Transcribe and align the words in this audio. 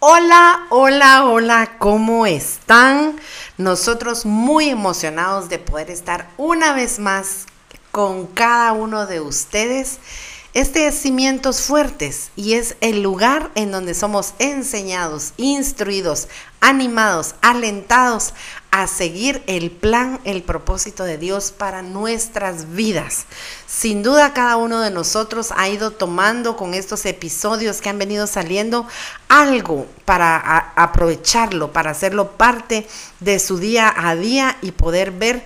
Hola, 0.00 0.66
hola, 0.70 1.24
hola, 1.26 1.76
¿cómo 1.78 2.26
están? 2.26 3.16
Nosotros 3.58 4.26
muy 4.26 4.70
emocionados 4.70 5.48
de 5.48 5.60
poder 5.60 5.90
estar 5.90 6.28
una 6.36 6.72
vez 6.72 6.98
más 6.98 7.46
con 7.92 8.26
cada 8.26 8.72
uno 8.72 9.06
de 9.06 9.20
ustedes 9.20 10.00
este 10.58 10.88
es 10.88 10.96
Cimientos 10.96 11.60
Fuertes 11.60 12.32
y 12.34 12.54
es 12.54 12.74
el 12.80 13.00
lugar 13.00 13.52
en 13.54 13.70
donde 13.70 13.94
somos 13.94 14.34
enseñados, 14.40 15.32
instruidos, 15.36 16.26
animados, 16.60 17.36
alentados 17.42 18.34
a 18.72 18.88
seguir 18.88 19.40
el 19.46 19.70
plan, 19.70 20.18
el 20.24 20.42
propósito 20.42 21.04
de 21.04 21.16
Dios 21.16 21.52
para 21.52 21.82
nuestras 21.82 22.74
vidas. 22.74 23.26
Sin 23.68 24.02
duda 24.02 24.34
cada 24.34 24.56
uno 24.56 24.80
de 24.80 24.90
nosotros 24.90 25.52
ha 25.56 25.68
ido 25.68 25.92
tomando 25.92 26.56
con 26.56 26.74
estos 26.74 27.06
episodios 27.06 27.80
que 27.80 27.90
han 27.90 27.98
venido 28.00 28.26
saliendo 28.26 28.84
algo 29.28 29.86
para 30.04 30.72
aprovecharlo, 30.74 31.72
para 31.72 31.92
hacerlo 31.92 32.32
parte 32.32 32.88
de 33.20 33.38
su 33.38 33.58
día 33.58 33.94
a 33.96 34.16
día 34.16 34.56
y 34.60 34.72
poder 34.72 35.12
ver 35.12 35.44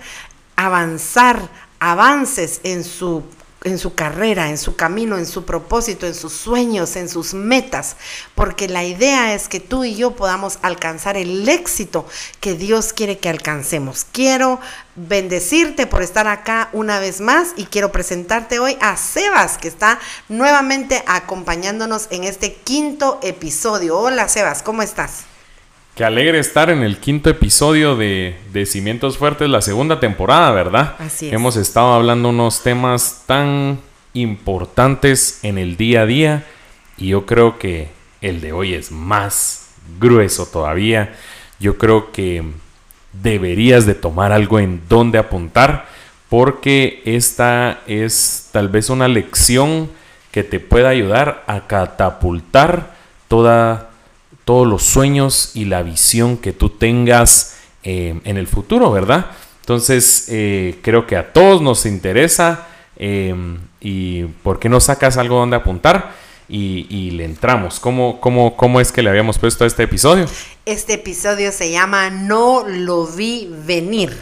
avanzar 0.55 1.49
avances 1.79 2.61
en 2.63 2.83
su 2.83 3.23
en 3.63 3.77
su 3.77 3.95
carrera, 3.95 4.49
en 4.49 4.57
su 4.57 4.75
camino, 4.75 5.17
en 5.17 5.25
su 5.25 5.45
propósito, 5.45 6.05
en 6.05 6.13
sus 6.13 6.33
sueños, 6.33 6.95
en 6.95 7.09
sus 7.09 7.33
metas, 7.33 7.95
porque 8.35 8.67
la 8.67 8.83
idea 8.83 9.33
es 9.33 9.47
que 9.47 9.59
tú 9.59 9.83
y 9.83 9.95
yo 9.95 10.11
podamos 10.11 10.59
alcanzar 10.61 11.17
el 11.17 11.47
éxito 11.47 12.05
que 12.39 12.53
Dios 12.53 12.93
quiere 12.93 13.17
que 13.17 13.29
alcancemos. 13.29 14.05
Quiero 14.11 14.59
bendecirte 14.95 15.87
por 15.87 16.03
estar 16.03 16.27
acá 16.27 16.69
una 16.73 16.99
vez 16.99 17.21
más 17.21 17.49
y 17.55 17.65
quiero 17.65 17.91
presentarte 17.91 18.59
hoy 18.59 18.77
a 18.81 18.97
Sebas, 18.97 19.57
que 19.57 19.67
está 19.67 19.99
nuevamente 20.29 21.03
acompañándonos 21.07 22.07
en 22.11 22.23
este 22.23 22.53
quinto 22.53 23.19
episodio. 23.23 23.97
Hola 23.97 24.27
Sebas, 24.27 24.61
¿cómo 24.61 24.81
estás? 24.81 25.32
Qué 25.95 26.03
alegre 26.03 26.39
estar 26.39 26.71
en 26.71 26.81
el 26.81 26.97
quinto 26.97 27.29
episodio 27.29 27.95
de, 27.95 28.35
de, 28.51 28.65
Cimientos 28.65 29.19
Fuertes, 29.19 29.47
la 29.47 29.61
segunda 29.61 29.99
temporada, 29.99 30.49
¿verdad? 30.49 30.95
Así 30.97 31.27
es. 31.27 31.33
Hemos 31.33 31.55
estado 31.55 31.93
hablando 31.93 32.29
unos 32.29 32.63
temas 32.63 33.25
tan 33.27 33.79
importantes 34.13 35.39
en 35.43 35.59
el 35.59 35.77
día 35.77 36.01
a 36.01 36.05
día 36.07 36.45
y 36.97 37.09
yo 37.09 37.27
creo 37.27 37.59
que 37.59 37.89
el 38.21 38.41
de 38.41 38.53
hoy 38.53 38.73
es 38.73 38.91
más 38.91 39.67
grueso 39.99 40.47
todavía. 40.47 41.13
Yo 41.59 41.77
creo 41.77 42.11
que 42.11 42.43
deberías 43.11 43.85
de 43.85 43.93
tomar 43.93 44.31
algo 44.31 44.59
en 44.59 44.81
donde 44.89 45.19
apuntar 45.19 45.85
porque 46.27 47.03
esta 47.05 47.81
es 47.85 48.49
tal 48.51 48.67
vez 48.67 48.89
una 48.89 49.07
lección 49.07 49.91
que 50.31 50.43
te 50.43 50.59
pueda 50.59 50.89
ayudar 50.89 51.43
a 51.45 51.67
catapultar 51.67 52.95
toda 53.27 53.92
todos 54.45 54.67
los 54.67 54.83
sueños 54.83 55.51
y 55.53 55.65
la 55.65 55.83
visión 55.83 56.37
que 56.37 56.53
tú 56.53 56.69
tengas 56.69 57.55
eh, 57.83 58.19
en 58.23 58.37
el 58.37 58.47
futuro, 58.47 58.91
¿verdad? 58.91 59.27
Entonces, 59.61 60.27
eh, 60.29 60.79
creo 60.81 61.07
que 61.07 61.15
a 61.15 61.31
todos 61.31 61.61
nos 61.61 61.85
interesa 61.85 62.67
eh, 62.97 63.33
y 63.79 64.23
¿por 64.43 64.59
qué 64.59 64.69
no 64.69 64.79
sacas 64.79 65.17
algo 65.17 65.37
donde 65.37 65.55
apuntar? 65.55 66.11
Y, 66.49 67.09
le 67.11 67.25
entramos. 67.25 67.79
¿Cómo, 67.79 68.21
cómo, 68.21 68.55
¿Cómo 68.55 68.79
es 68.79 68.91
que 68.91 69.01
le 69.01 69.09
habíamos 69.09 69.39
puesto 69.39 69.63
a 69.63 69.67
este 69.67 69.83
episodio? 69.83 70.25
Este 70.65 70.93
episodio 70.93 71.51
se 71.51 71.71
llama 71.71 72.11
No 72.11 72.63
lo 72.67 73.07
vi 73.07 73.49
venir. 73.65 74.15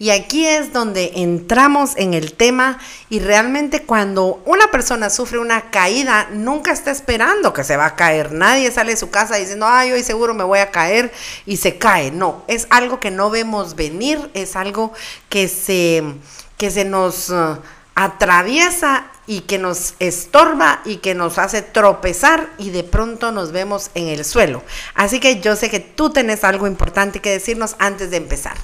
Y 0.00 0.08
aquí 0.08 0.46
es 0.46 0.72
donde 0.72 1.12
entramos 1.16 1.92
en 1.96 2.14
el 2.14 2.32
tema 2.32 2.78
y 3.10 3.20
realmente 3.20 3.82
cuando 3.82 4.42
una 4.46 4.70
persona 4.70 5.10
sufre 5.10 5.38
una 5.38 5.70
caída, 5.70 6.30
nunca 6.32 6.72
está 6.72 6.90
esperando 6.90 7.52
que 7.52 7.64
se 7.64 7.76
va 7.76 7.84
a 7.84 7.96
caer. 7.96 8.32
Nadie 8.32 8.70
sale 8.70 8.92
de 8.92 8.96
su 8.96 9.10
casa 9.10 9.36
diciendo, 9.36 9.66
ay, 9.68 9.92
hoy 9.92 10.02
seguro 10.02 10.32
me 10.32 10.42
voy 10.42 10.60
a 10.60 10.70
caer 10.70 11.12
y 11.44 11.58
se 11.58 11.76
cae. 11.76 12.12
No, 12.12 12.44
es 12.48 12.66
algo 12.70 12.98
que 12.98 13.10
no 13.10 13.28
vemos 13.28 13.76
venir, 13.76 14.30
es 14.32 14.56
algo 14.56 14.94
que 15.28 15.48
se, 15.48 16.02
que 16.56 16.70
se 16.70 16.86
nos 16.86 17.28
uh, 17.28 17.58
atraviesa 17.94 19.04
y 19.26 19.42
que 19.42 19.58
nos 19.58 19.96
estorba 19.98 20.80
y 20.86 20.96
que 20.96 21.14
nos 21.14 21.36
hace 21.36 21.60
tropezar 21.60 22.48
y 22.56 22.70
de 22.70 22.84
pronto 22.84 23.32
nos 23.32 23.52
vemos 23.52 23.90
en 23.94 24.08
el 24.08 24.24
suelo. 24.24 24.62
Así 24.94 25.20
que 25.20 25.40
yo 25.40 25.56
sé 25.56 25.68
que 25.68 25.80
tú 25.80 26.08
tenés 26.08 26.42
algo 26.42 26.66
importante 26.66 27.20
que 27.20 27.32
decirnos 27.32 27.76
antes 27.78 28.10
de 28.10 28.16
empezar. 28.16 28.56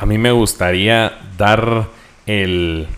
A 0.00 0.06
mí 0.06 0.16
me 0.16 0.32
gustaría 0.32 1.18
dar 1.36 1.88
el, 2.24 2.88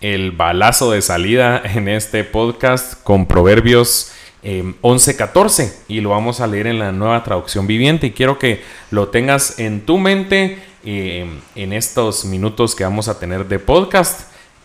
el 0.00 0.32
balazo 0.32 0.90
de 0.90 1.00
salida 1.00 1.62
en 1.64 1.86
este 1.86 2.24
podcast 2.24 3.00
con 3.04 3.26
Proverbios 3.26 4.10
eh, 4.42 4.74
11-14 4.82 5.72
y 5.86 6.00
lo 6.00 6.10
vamos 6.10 6.40
a 6.40 6.48
leer 6.48 6.66
en 6.66 6.80
la 6.80 6.90
nueva 6.90 7.22
traducción 7.22 7.68
viviente 7.68 8.08
y 8.08 8.10
quiero 8.10 8.40
que 8.40 8.60
lo 8.90 9.06
tengas 9.06 9.60
en 9.60 9.86
tu 9.86 9.98
mente 9.98 10.58
em, 10.84 11.38
en 11.54 11.72
estos 11.72 12.24
minutos 12.24 12.74
que 12.74 12.82
vamos 12.82 13.06
a 13.06 13.20
tener 13.20 13.46
de 13.46 13.60
podcast 13.60 14.22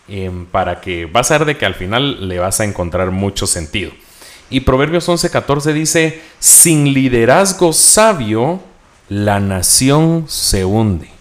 em, 0.08 0.46
para 0.46 0.80
que 0.80 1.06
vas 1.06 1.30
a 1.30 1.38
ver 1.38 1.46
de 1.46 1.58
que 1.58 1.66
al 1.66 1.76
final 1.76 2.28
le 2.28 2.40
vas 2.40 2.58
a 2.58 2.64
encontrar 2.64 3.12
mucho 3.12 3.46
sentido. 3.46 3.92
Y 4.50 4.62
Proverbios 4.62 5.08
11-14 5.08 5.72
dice, 5.74 6.22
sin 6.40 6.92
liderazgo 6.92 7.72
sabio, 7.72 8.60
la 9.08 9.38
nación 9.38 10.24
se 10.26 10.64
hunde 10.64 11.11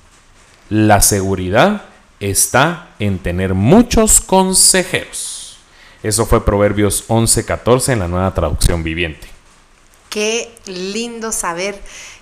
la 0.72 1.02
seguridad 1.02 1.82
está 2.22 2.88
en 2.98 3.20
tener 3.20 3.54
muchos 3.54 4.22
consejeros. 4.22 5.58
Eso 6.02 6.26
fue 6.26 6.46
Proverbios 6.46 7.04
11:14 7.10 7.92
en 7.92 8.00
la 8.00 8.08
nueva 8.08 8.34
traducción 8.34 8.82
viviente. 8.82 9.28
Qué 10.10 10.56
lindo 10.68 11.34
saber 11.34 11.78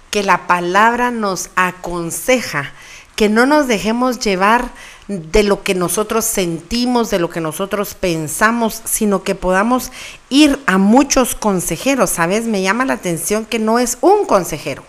que 0.10 0.24
la 0.24 0.48
palabra 0.48 1.12
nos 1.12 1.52
aconseja, 1.56 2.74
que 3.16 3.30
no 3.30 3.46
nos 3.46 3.68
dejemos 3.68 4.18
llevar 4.18 4.72
de 5.08 5.44
lo 5.44 5.62
que 5.62 5.76
nosotros 5.76 6.26
sentimos, 6.26 7.12
de 7.12 7.20
lo 7.20 7.30
que 7.30 7.42
nosotros 7.42 7.94
pensamos, 7.94 8.82
sino 8.84 9.22
que 9.22 9.36
podamos 9.36 9.92
ir 10.30 10.58
a 10.66 10.80
muchos 10.80 11.36
consejeros. 11.36 12.10
¿Sabes? 12.10 12.46
Me 12.46 12.64
llama 12.64 12.86
la 12.86 12.94
atención 12.94 13.46
que 13.46 13.60
no 13.60 13.78
es 13.78 14.00
un 14.02 14.26
consejero 14.26 14.84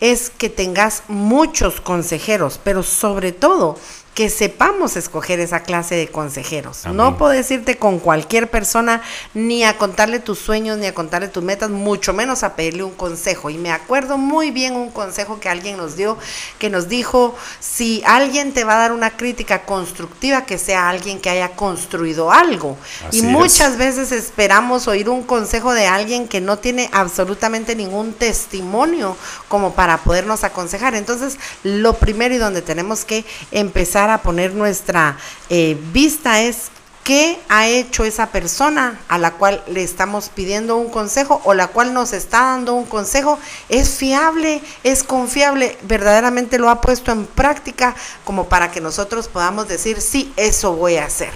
es 0.00 0.30
que 0.30 0.48
tengas 0.48 1.02
muchos 1.08 1.80
consejeros, 1.80 2.58
pero 2.62 2.82
sobre 2.82 3.32
todo 3.32 3.78
que 4.14 4.28
sepamos 4.28 4.96
escoger 4.96 5.38
esa 5.38 5.60
clase 5.60 5.94
de 5.94 6.08
consejeros. 6.08 6.84
No 6.86 7.16
puedes 7.16 7.50
irte 7.50 7.76
con 7.76 8.00
cualquier 8.00 8.50
persona 8.50 9.02
ni 9.34 9.62
a 9.64 9.78
contarle 9.78 10.18
tus 10.18 10.38
sueños, 10.38 10.78
ni 10.78 10.86
a 10.86 10.94
contarle 10.94 11.28
tus 11.28 11.44
metas, 11.44 11.70
mucho 11.70 12.12
menos 12.12 12.42
a 12.42 12.56
pedirle 12.56 12.82
un 12.82 12.92
consejo. 12.92 13.50
Y 13.50 13.56
me 13.56 13.70
acuerdo 13.70 14.18
muy 14.18 14.50
bien 14.50 14.74
un 14.74 14.90
consejo 14.90 15.38
que 15.38 15.48
alguien 15.48 15.76
nos 15.76 15.96
dio, 15.96 16.18
que 16.58 16.70
nos 16.70 16.88
dijo, 16.88 17.36
si 17.60 18.02
alguien 18.04 18.52
te 18.52 18.64
va 18.64 18.74
a 18.74 18.78
dar 18.78 18.92
una 18.92 19.10
crítica 19.10 19.62
constructiva, 19.62 20.44
que 20.44 20.58
sea 20.58 20.88
alguien 20.88 21.20
que 21.20 21.30
haya 21.30 21.50
construido 21.50 22.32
algo. 22.32 22.76
y 23.12 23.22
muchas 23.22 23.76
veces 23.76 24.10
esperamos 24.12 24.88
oír 24.88 25.08
un 25.08 25.22
consejo 25.22 25.72
de 25.72 25.86
alguien 25.86 26.26
que 26.26 26.40
no 26.40 26.58
tiene 26.58 26.90
absolutamente 26.92 27.76
ningún 27.76 28.12
testimonio 28.12 29.16
como 29.48 29.74
para 29.74 29.98
podernos 29.98 30.42
aconsejar. 30.42 30.94
Entonces, 30.94 31.38
lo 31.62 31.94
primero 31.94 32.34
y 32.34 32.38
donde 32.38 32.62
tenemos 32.62 33.04
que 33.04 33.24
empezar 33.52 33.99
a 34.08 34.22
poner 34.22 34.54
nuestra 34.54 35.18
eh, 35.50 35.76
vista 35.92 36.40
es 36.40 36.70
qué 37.04 37.40
ha 37.48 37.66
hecho 37.66 38.04
esa 38.04 38.28
persona 38.28 38.98
a 39.08 39.18
la 39.18 39.32
cual 39.32 39.62
le 39.66 39.82
estamos 39.82 40.28
pidiendo 40.28 40.76
un 40.76 40.90
consejo 40.90 41.40
o 41.44 41.54
la 41.54 41.68
cual 41.68 41.92
nos 41.92 42.12
está 42.12 42.42
dando 42.42 42.74
un 42.74 42.86
consejo. 42.86 43.38
Es 43.68 43.90
fiable, 43.90 44.62
es 44.84 45.02
confiable, 45.02 45.76
verdaderamente 45.82 46.58
lo 46.58 46.70
ha 46.70 46.80
puesto 46.80 47.10
en 47.10 47.26
práctica 47.26 47.94
como 48.24 48.48
para 48.48 48.70
que 48.70 48.80
nosotros 48.80 49.28
podamos 49.28 49.68
decir, 49.68 50.00
sí, 50.00 50.32
eso 50.36 50.74
voy 50.74 50.96
a 50.96 51.04
hacer. 51.04 51.32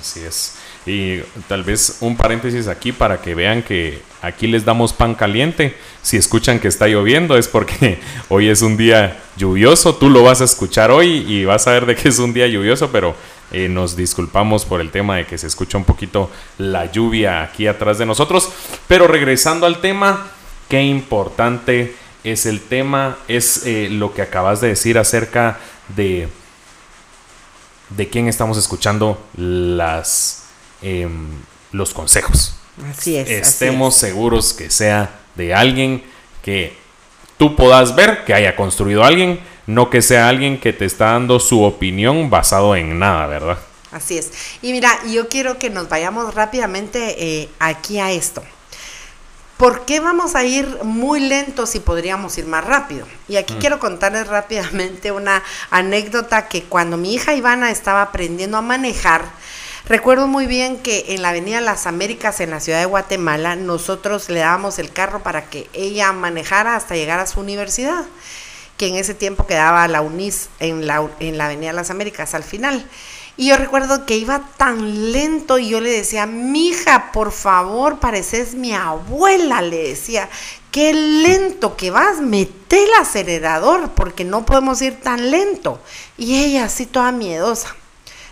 Así 0.00 0.24
es. 0.24 0.54
Y 0.88 1.22
tal 1.48 1.62
vez 1.64 1.98
un 2.00 2.16
paréntesis 2.16 2.66
aquí 2.66 2.92
para 2.92 3.20
que 3.20 3.34
vean 3.34 3.62
que 3.62 4.00
aquí 4.22 4.46
les 4.46 4.64
damos 4.64 4.92
pan 4.92 5.14
caliente. 5.14 5.76
Si 6.02 6.16
escuchan 6.16 6.58
que 6.58 6.68
está 6.68 6.88
lloviendo 6.88 7.36
es 7.36 7.46
porque 7.46 8.00
hoy 8.28 8.48
es 8.48 8.62
un 8.62 8.76
día 8.76 9.20
lluvioso. 9.36 9.96
Tú 9.96 10.08
lo 10.08 10.22
vas 10.22 10.40
a 10.40 10.44
escuchar 10.44 10.90
hoy 10.90 11.24
y 11.28 11.44
vas 11.44 11.66
a 11.66 11.72
ver 11.72 11.86
de 11.86 11.94
que 11.94 12.08
es 12.08 12.18
un 12.18 12.32
día 12.32 12.46
lluvioso, 12.46 12.90
pero 12.90 13.14
eh, 13.52 13.68
nos 13.68 13.96
disculpamos 13.96 14.64
por 14.64 14.80
el 14.80 14.90
tema 14.90 15.16
de 15.16 15.26
que 15.26 15.36
se 15.36 15.46
escucha 15.46 15.76
un 15.76 15.84
poquito 15.84 16.30
la 16.56 16.90
lluvia 16.90 17.42
aquí 17.42 17.66
atrás 17.66 17.98
de 17.98 18.06
nosotros. 18.06 18.50
Pero 18.86 19.06
regresando 19.06 19.66
al 19.66 19.80
tema, 19.80 20.28
qué 20.68 20.82
importante 20.82 21.94
es 22.24 22.46
el 22.46 22.60
tema, 22.60 23.18
es 23.28 23.66
eh, 23.66 23.88
lo 23.90 24.14
que 24.14 24.22
acabas 24.22 24.60
de 24.60 24.68
decir 24.68 24.98
acerca 24.98 25.58
de 25.94 26.28
de 27.90 28.08
quién 28.08 28.28
estamos 28.28 28.58
escuchando 28.58 29.18
las 29.36 30.47
Em, 30.82 31.28
los 31.72 31.92
consejos. 31.92 32.54
Así 32.90 33.16
es. 33.16 33.28
Estemos 33.28 33.96
seguros 33.96 34.54
que 34.54 34.70
sea 34.70 35.20
de 35.34 35.54
alguien 35.54 36.02
que 36.42 36.76
tú 37.36 37.56
puedas 37.56 37.94
ver 37.94 38.24
que 38.24 38.32
haya 38.34 38.54
construido 38.56 39.04
alguien, 39.04 39.40
no 39.66 39.90
que 39.90 40.02
sea 40.02 40.28
alguien 40.28 40.60
que 40.60 40.72
te 40.72 40.84
está 40.84 41.12
dando 41.12 41.40
su 41.40 41.62
opinión 41.62 42.30
basado 42.30 42.76
en 42.76 42.98
nada, 42.98 43.26
¿verdad? 43.26 43.58
Así 43.90 44.18
es. 44.18 44.30
Y 44.62 44.72
mira, 44.72 44.90
yo 45.10 45.28
quiero 45.28 45.58
que 45.58 45.70
nos 45.70 45.88
vayamos 45.88 46.34
rápidamente 46.34 47.16
eh, 47.42 47.48
aquí 47.58 47.98
a 47.98 48.12
esto. 48.12 48.42
¿Por 49.56 49.84
qué 49.86 49.98
vamos 49.98 50.36
a 50.36 50.44
ir 50.44 50.84
muy 50.84 51.18
lentos 51.18 51.70
si 51.70 51.80
podríamos 51.80 52.38
ir 52.38 52.46
más 52.46 52.64
rápido? 52.64 53.08
Y 53.26 53.36
aquí 53.36 53.54
mm. 53.54 53.58
quiero 53.58 53.78
contarles 53.80 54.28
rápidamente 54.28 55.10
una 55.10 55.42
anécdota 55.70 56.46
que 56.46 56.62
cuando 56.62 56.96
mi 56.96 57.14
hija 57.14 57.34
Ivana 57.34 57.72
estaba 57.72 58.02
aprendiendo 58.02 58.56
a 58.56 58.62
manejar, 58.62 59.24
recuerdo 59.86 60.26
muy 60.26 60.46
bien 60.46 60.78
que 60.78 61.06
en 61.14 61.22
la 61.22 61.30
Avenida 61.30 61.60
Las 61.60 61.86
Américas 61.86 62.40
en 62.40 62.50
la 62.50 62.60
ciudad 62.60 62.80
de 62.80 62.86
Guatemala 62.86 63.56
nosotros 63.56 64.28
le 64.28 64.40
dábamos 64.40 64.78
el 64.78 64.92
carro 64.92 65.22
para 65.22 65.48
que 65.48 65.68
ella 65.72 66.12
manejara 66.12 66.76
hasta 66.76 66.96
llegar 66.96 67.20
a 67.20 67.26
su 67.26 67.40
universidad, 67.40 68.04
que 68.76 68.88
en 68.88 68.96
ese 68.96 69.14
tiempo 69.14 69.46
quedaba 69.46 69.88
la 69.88 70.00
UNIS 70.00 70.48
en 70.60 70.86
la, 70.86 71.08
en 71.20 71.38
la 71.38 71.46
Avenida 71.46 71.72
Las 71.72 71.90
Américas 71.90 72.34
al 72.34 72.44
final. 72.44 72.88
Y 73.38 73.50
yo 73.50 73.56
recuerdo 73.56 74.04
que 74.04 74.16
iba 74.16 74.50
tan 74.56 75.12
lento 75.12 75.58
y 75.58 75.68
yo 75.68 75.80
le 75.80 75.90
decía, 75.90 76.26
mija, 76.26 77.12
por 77.12 77.30
favor, 77.30 78.00
pareces 78.00 78.54
mi 78.54 78.74
abuela, 78.74 79.62
le 79.62 79.90
decía, 79.90 80.28
qué 80.72 80.92
lento 80.92 81.76
que 81.76 81.92
vas, 81.92 82.20
mete 82.20 82.82
el 82.82 82.90
acelerador 83.00 83.92
porque 83.92 84.24
no 84.24 84.44
podemos 84.44 84.82
ir 84.82 85.00
tan 85.00 85.30
lento. 85.30 85.80
Y 86.16 86.42
ella 86.42 86.64
así 86.64 86.84
toda 86.84 87.12
miedosa. 87.12 87.76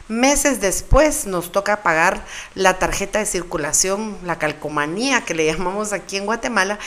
Meses 0.08 0.61
después 0.61 1.26
nos 1.26 1.50
toca 1.50 1.82
pagar 1.82 2.25
la 2.55 2.79
tarjeta 2.79 3.19
de 3.19 3.26
circulación, 3.26 4.17
la 4.25 4.38
calcomanía 4.38 5.23
que 5.23 5.35
le 5.35 5.47
llamamos 5.47 5.93
aquí 5.93 6.17
en 6.17 6.26
Guatemala, 6.26 6.79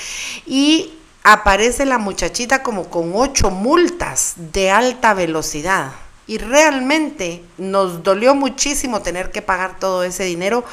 y 0.46 0.94
aparece 1.24 1.86
la 1.86 1.98
muchachita 1.98 2.64
como 2.64 2.90
con 2.90 3.12
ocho 3.14 3.52
multas 3.52 4.36
de 4.38 4.72
alta 4.72 5.14
velocidad. 5.14 5.92
Y 6.28 6.38
realmente 6.38 7.44
nos 7.58 8.04
dolió 8.04 8.36
muchísimo 8.36 9.02
tener 9.02 9.32
que 9.32 9.42
pagar 9.42 9.80
todo 9.80 10.04
ese 10.04 10.24
dinero 10.24 10.64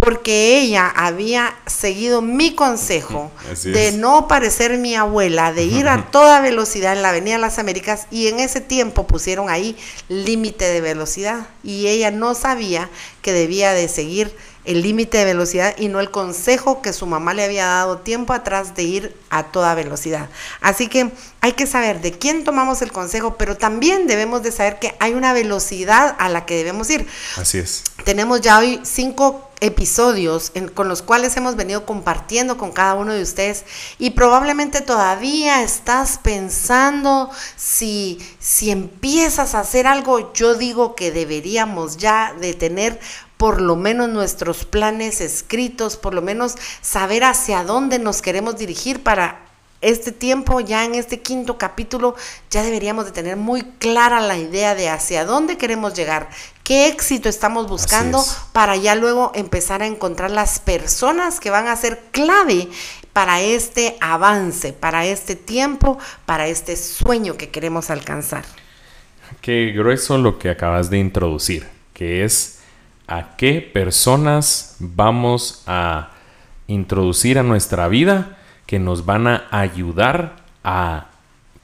porque 0.00 0.60
ella 0.60 0.88
había 0.88 1.56
seguido 1.66 2.22
mi 2.22 2.54
consejo 2.54 3.30
de 3.64 3.92
no 3.92 4.28
parecer 4.28 4.78
mi 4.78 4.94
abuela, 4.94 5.52
de 5.52 5.64
ir 5.64 5.88
a 5.88 6.06
toda 6.10 6.40
velocidad 6.40 6.92
en 6.92 7.02
la 7.02 7.10
Avenida 7.10 7.38
Las 7.38 7.58
Américas 7.58 8.06
y 8.10 8.28
en 8.28 8.40
ese 8.40 8.60
tiempo 8.60 9.06
pusieron 9.06 9.50
ahí 9.50 9.76
límite 10.08 10.64
de 10.64 10.80
velocidad 10.80 11.48
y 11.62 11.88
ella 11.88 12.10
no 12.10 12.34
sabía 12.34 12.88
que 13.22 13.32
debía 13.32 13.72
de 13.72 13.88
seguir 13.88 14.34
el 14.68 14.82
límite 14.82 15.16
de 15.16 15.24
velocidad 15.24 15.74
y 15.78 15.88
no 15.88 15.98
el 15.98 16.10
consejo 16.10 16.82
que 16.82 16.92
su 16.92 17.06
mamá 17.06 17.32
le 17.32 17.42
había 17.42 17.64
dado 17.64 18.00
tiempo 18.00 18.34
atrás 18.34 18.74
de 18.74 18.82
ir 18.82 19.16
a 19.30 19.44
toda 19.44 19.74
velocidad. 19.74 20.28
Así 20.60 20.88
que 20.88 21.10
hay 21.40 21.52
que 21.52 21.66
saber 21.66 22.02
de 22.02 22.12
quién 22.12 22.44
tomamos 22.44 22.82
el 22.82 22.92
consejo, 22.92 23.36
pero 23.38 23.56
también 23.56 24.06
debemos 24.06 24.42
de 24.42 24.52
saber 24.52 24.78
que 24.78 24.94
hay 25.00 25.14
una 25.14 25.32
velocidad 25.32 26.14
a 26.18 26.28
la 26.28 26.44
que 26.44 26.56
debemos 26.56 26.90
ir. 26.90 27.06
Así 27.36 27.56
es. 27.56 27.82
Tenemos 28.08 28.40
ya 28.40 28.58
hoy 28.58 28.80
cinco 28.84 29.50
episodios 29.60 30.50
con 30.72 30.88
los 30.88 31.02
cuales 31.02 31.36
hemos 31.36 31.56
venido 31.56 31.84
compartiendo 31.84 32.56
con 32.56 32.72
cada 32.72 32.94
uno 32.94 33.12
de 33.12 33.20
ustedes 33.20 33.66
y 33.98 34.12
probablemente 34.12 34.80
todavía 34.80 35.62
estás 35.62 36.16
pensando 36.16 37.28
si, 37.54 38.18
si 38.38 38.70
empiezas 38.70 39.54
a 39.54 39.60
hacer 39.60 39.86
algo, 39.86 40.32
yo 40.32 40.54
digo 40.54 40.94
que 40.94 41.12
deberíamos 41.12 41.98
ya 41.98 42.32
de 42.40 42.54
tener 42.54 42.98
por 43.36 43.60
lo 43.60 43.76
menos 43.76 44.08
nuestros 44.08 44.64
planes 44.64 45.20
escritos, 45.20 45.98
por 45.98 46.14
lo 46.14 46.22
menos 46.22 46.54
saber 46.80 47.24
hacia 47.24 47.62
dónde 47.62 47.98
nos 47.98 48.22
queremos 48.22 48.56
dirigir 48.56 49.02
para 49.02 49.48
este 49.80 50.10
tiempo, 50.12 50.60
ya 50.60 50.84
en 50.84 50.94
este 50.94 51.20
quinto 51.20 51.56
capítulo, 51.56 52.16
ya 52.50 52.62
deberíamos 52.62 53.04
de 53.04 53.12
tener 53.12 53.36
muy 53.36 53.62
clara 53.78 54.20
la 54.20 54.36
idea 54.36 54.74
de 54.74 54.88
hacia 54.88 55.24
dónde 55.24 55.56
queremos 55.56 55.94
llegar, 55.94 56.30
qué 56.68 56.88
éxito 56.88 57.30
estamos 57.30 57.66
buscando 57.66 58.22
para 58.52 58.76
ya 58.76 58.94
luego 58.94 59.32
empezar 59.34 59.80
a 59.80 59.86
encontrar 59.86 60.30
las 60.30 60.58
personas 60.58 61.40
que 61.40 61.48
van 61.48 61.66
a 61.66 61.74
ser 61.74 61.98
clave 62.10 62.68
para 63.14 63.40
este 63.40 63.96
avance, 64.02 64.74
para 64.74 65.06
este 65.06 65.34
tiempo, 65.34 65.98
para 66.26 66.46
este 66.46 66.76
sueño 66.76 67.38
que 67.38 67.48
queremos 67.48 67.88
alcanzar. 67.88 68.44
Qué 69.40 69.72
grueso 69.74 70.18
lo 70.18 70.38
que 70.38 70.50
acabas 70.50 70.90
de 70.90 70.98
introducir, 70.98 71.66
que 71.94 72.22
es 72.22 72.58
a 73.06 73.34
qué 73.36 73.62
personas 73.62 74.76
vamos 74.78 75.62
a 75.66 76.10
introducir 76.66 77.38
a 77.38 77.42
nuestra 77.42 77.88
vida 77.88 78.36
que 78.66 78.78
nos 78.78 79.06
van 79.06 79.26
a 79.26 79.48
ayudar 79.50 80.36
a 80.64 81.06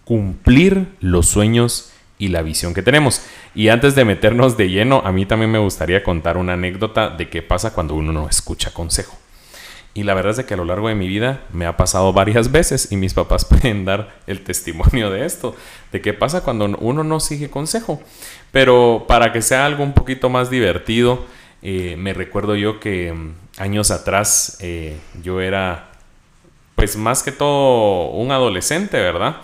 cumplir 0.06 0.96
los 1.00 1.26
sueños 1.26 1.90
y 2.18 2.28
la 2.28 2.42
visión 2.42 2.74
que 2.74 2.82
tenemos. 2.82 3.22
Y 3.54 3.68
antes 3.68 3.94
de 3.94 4.04
meternos 4.04 4.56
de 4.56 4.70
lleno, 4.70 5.02
a 5.04 5.12
mí 5.12 5.26
también 5.26 5.50
me 5.50 5.58
gustaría 5.58 6.02
contar 6.02 6.36
una 6.36 6.54
anécdota 6.54 7.10
de 7.10 7.28
qué 7.28 7.42
pasa 7.42 7.74
cuando 7.74 7.94
uno 7.94 8.12
no 8.12 8.28
escucha 8.28 8.72
consejo. 8.72 9.16
Y 9.96 10.02
la 10.02 10.14
verdad 10.14 10.38
es 10.38 10.44
que 10.44 10.54
a 10.54 10.56
lo 10.56 10.64
largo 10.64 10.88
de 10.88 10.96
mi 10.96 11.06
vida 11.06 11.42
me 11.52 11.66
ha 11.66 11.76
pasado 11.76 12.12
varias 12.12 12.50
veces 12.50 12.90
y 12.90 12.96
mis 12.96 13.14
papás 13.14 13.44
pueden 13.48 13.84
dar 13.84 14.16
el 14.26 14.42
testimonio 14.42 15.10
de 15.10 15.24
esto, 15.24 15.54
de 15.92 16.00
qué 16.00 16.12
pasa 16.12 16.42
cuando 16.42 16.66
uno 16.66 17.04
no 17.04 17.20
sigue 17.20 17.48
consejo. 17.48 18.02
Pero 18.50 19.04
para 19.06 19.32
que 19.32 19.40
sea 19.40 19.66
algo 19.66 19.84
un 19.84 19.94
poquito 19.94 20.28
más 20.28 20.50
divertido, 20.50 21.24
eh, 21.62 21.94
me 21.96 22.12
recuerdo 22.12 22.56
yo 22.56 22.80
que 22.80 23.12
mm, 23.12 23.34
años 23.58 23.90
atrás 23.90 24.58
eh, 24.60 24.96
yo 25.22 25.40
era, 25.40 25.92
pues 26.74 26.96
más 26.96 27.22
que 27.22 27.32
todo, 27.32 28.10
un 28.10 28.32
adolescente, 28.32 28.98
¿verdad? 28.98 29.36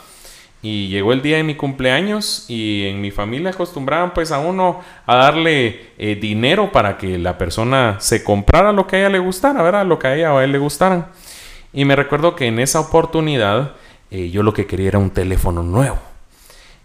Y 0.63 0.89
llegó 0.89 1.13
el 1.13 1.23
día 1.23 1.39
de 1.39 1.43
mi 1.43 1.55
cumpleaños 1.55 2.45
y 2.49 2.87
en 2.87 3.01
mi 3.01 3.11
familia 3.11 3.51
acostumbraban 3.51 4.13
pues 4.13 4.31
a 4.31 4.39
uno 4.39 4.81
a 5.07 5.17
darle 5.17 5.93
eh, 5.97 6.17
dinero 6.21 6.71
para 6.71 6.99
que 6.99 7.19
la 7.19 7.39
persona 7.39 7.97
se 7.99 8.23
comprara 8.23 8.73
lo 8.73 8.87
que 8.87 8.97
a 8.97 8.99
ella 9.01 9.09
le 9.09 9.19
gustara, 9.19 9.63
¿verdad? 9.63 9.87
Lo 9.87 9.99
que 9.99 10.09
a 10.09 10.17
ella 10.17 10.35
o 10.35 10.39
a 10.39 10.45
él 10.45 10.53
le 10.53 10.59
gustaran. 10.59 11.07
Y 11.73 11.85
me 11.85 11.97
recuerdo 11.97 12.37
que 12.37 12.47
en 12.47 12.59
esa 12.59 12.81
oportunidad 12.81 13.77
yo 14.11 14.43
lo 14.43 14.53
que 14.53 14.67
quería 14.67 14.89
era 14.89 14.99
un 14.99 15.11
teléfono 15.11 15.63
nuevo. 15.63 16.01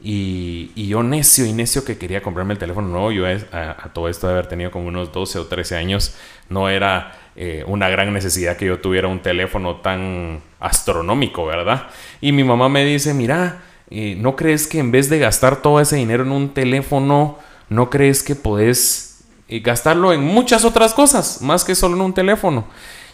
Y, 0.07 0.87
yo 0.87 1.01
necio 1.01 1.47
y 1.47 1.53
necio 1.53 1.83
que 1.83 1.97
quería 1.97 2.21
comprarme 2.21 2.53
el 2.53 2.59
teléfono 2.59 2.87
nuevo, 2.87 3.11
yo 3.11 3.25
a, 3.25 3.89
todo 3.91 4.07
esto 4.07 4.27
de 4.27 4.33
haber 4.33 4.45
tenido 4.45 4.69
como 4.69 4.87
unos 4.87 5.11
12 5.11 5.39
o 5.39 5.45
13 5.47 5.77
años, 5.77 6.15
no 6.47 6.69
era 6.69 7.11
eh, 7.37 7.65
una 7.67 7.89
gran 7.89 8.13
necesidad 8.13 8.55
que 8.55 8.65
yo 8.65 8.79
tuviera 8.79 9.09
un 9.09 9.21
teléfono 9.21 9.77
tan 9.77 10.41
astronómico, 10.59 11.45
¿verdad? 11.45 11.87
Y 12.21 12.31
mi 12.31 12.45
mamá 12.45 12.69
me 12.69 12.85
dice, 12.85 13.13
mira, 13.13 13.61
eh, 13.89 14.15
¿no 14.17 14.37
crees 14.37 14.67
que 14.67 14.79
en 14.79 14.91
vez 14.91 15.09
de 15.09 15.19
gastar 15.19 15.61
todo 15.61 15.81
ese 15.81 15.97
dinero 15.97 16.23
en 16.23 16.31
un 16.31 16.53
teléfono, 16.53 17.37
no 17.67 17.89
crees 17.89 18.23
que 18.23 18.35
podés 18.35 19.25
eh, 19.49 19.59
gastarlo 19.59 20.13
en 20.13 20.21
muchas 20.21 20.63
otras 20.63 20.93
cosas, 20.93 21.41
más 21.41 21.65
que 21.65 21.75
solo 21.75 21.95
en 21.95 22.01
un 22.03 22.13
teléfono? 22.13 22.67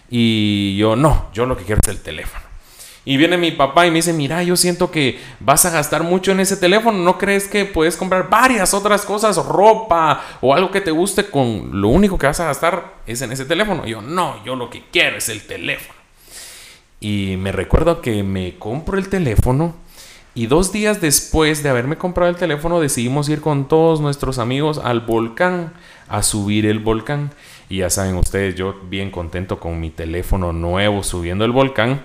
Y 0.09 0.77
yo, 0.77 0.95
no, 0.95 1.29
yo 1.33 1.47
lo 1.47 1.57
que 1.57 1.63
quiero 1.63 1.79
es 1.81 1.89
el 1.89 2.01
teléfono. 2.01 2.50
Y 3.03 3.17
viene 3.17 3.38
mi 3.38 3.51
papá 3.51 3.88
y 3.88 3.89
me 3.89 3.98
dice, 3.98 4.13
mira, 4.13 4.43
yo 4.43 4.55
siento 4.55 4.91
que 4.91 5.20
vas 5.39 5.65
a 5.65 5.72
gastar 5.72 6.03
mucho 6.03 6.31
en 6.31 6.39
ese 6.39 6.55
teléfono, 6.55 7.00
¿no 7.00 7.17
crees 7.17 7.48
que 7.48 7.65
puedes 7.65 7.98
comprar 7.98 8.29
varias 8.29 8.75
otras 8.75 9.05
cosas, 9.05 9.38
ropa 9.38 10.24
o 10.39 10.53
algo 10.53 10.70
que 10.70 10.81
te 10.81 10.91
guste 10.91 11.25
con 11.25 11.81
lo 11.81 11.88
único 11.88 12.20
que 12.20 12.27
vas 12.27 12.39
a 12.39 12.46
gastar 12.46 12.98
es 13.08 13.22
en 13.24 13.31
ese 13.31 13.46
teléfono? 13.46 13.88
Y 13.88 13.91
yo, 13.91 14.01
no, 14.01 14.43
yo 14.46 14.55
lo 14.55 14.70
que 14.70 14.84
quiero 14.91 15.17
es 15.17 15.29
el 15.29 15.41
teléfono. 15.41 16.00
Y 17.00 17.38
me 17.39 17.51
recuerdo 17.51 18.01
que 18.01 18.22
me 18.22 18.60
compro 18.60 19.00
el 19.00 19.10
teléfono 19.10 19.74
y 20.34 20.46
dos 20.46 20.72
días 20.72 21.01
después 21.01 21.62
de 21.62 21.70
haberme 21.70 21.98
comprado 21.98 22.29
el 22.29 22.38
teléfono 22.38 22.79
decidimos 22.79 23.27
ir 23.27 23.41
con 23.41 23.67
todos 23.67 24.00
nuestros 24.00 24.39
amigos 24.39 24.77
al 24.77 25.01
volcán, 25.01 25.74
a 26.08 26.24
subir 26.24 26.65
el 26.67 26.79
volcán. 26.79 27.31
Y 27.67 27.79
ya 27.79 27.89
saben 27.89 28.15
ustedes, 28.15 28.55
yo 28.55 28.75
bien 28.89 29.12
contento 29.12 29.60
con 29.60 29.79
mi 29.81 29.89
teléfono 29.89 30.53
nuevo 30.53 31.03
subiendo 31.03 31.43
el 31.43 31.51
volcán. 31.51 32.03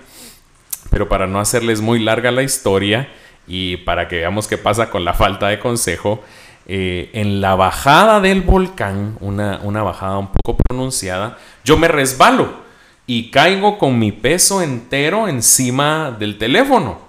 Pero 0.89 1.09
para 1.09 1.27
no 1.27 1.39
hacerles 1.39 1.81
muy 1.81 1.99
larga 1.99 2.31
la 2.31 2.43
historia 2.43 3.09
y 3.47 3.77
para 3.77 4.07
que 4.07 4.17
veamos 4.17 4.47
qué 4.47 4.57
pasa 4.57 4.89
con 4.89 5.05
la 5.05 5.13
falta 5.13 5.47
de 5.47 5.59
consejo, 5.59 6.23
eh, 6.65 7.09
en 7.13 7.39
la 7.39 7.55
bajada 7.55 8.19
del 8.19 8.41
volcán, 8.41 9.17
una, 9.21 9.59
una 9.63 9.83
bajada 9.83 10.17
un 10.17 10.27
poco 10.27 10.57
pronunciada, 10.57 11.37
yo 11.63 11.77
me 11.77 11.87
resbalo 11.87 12.67
y 13.05 13.31
caigo 13.31 13.77
con 13.77 13.97
mi 13.97 14.11
peso 14.11 14.61
entero 14.61 15.29
encima 15.29 16.11
del 16.11 16.37
teléfono. 16.37 16.99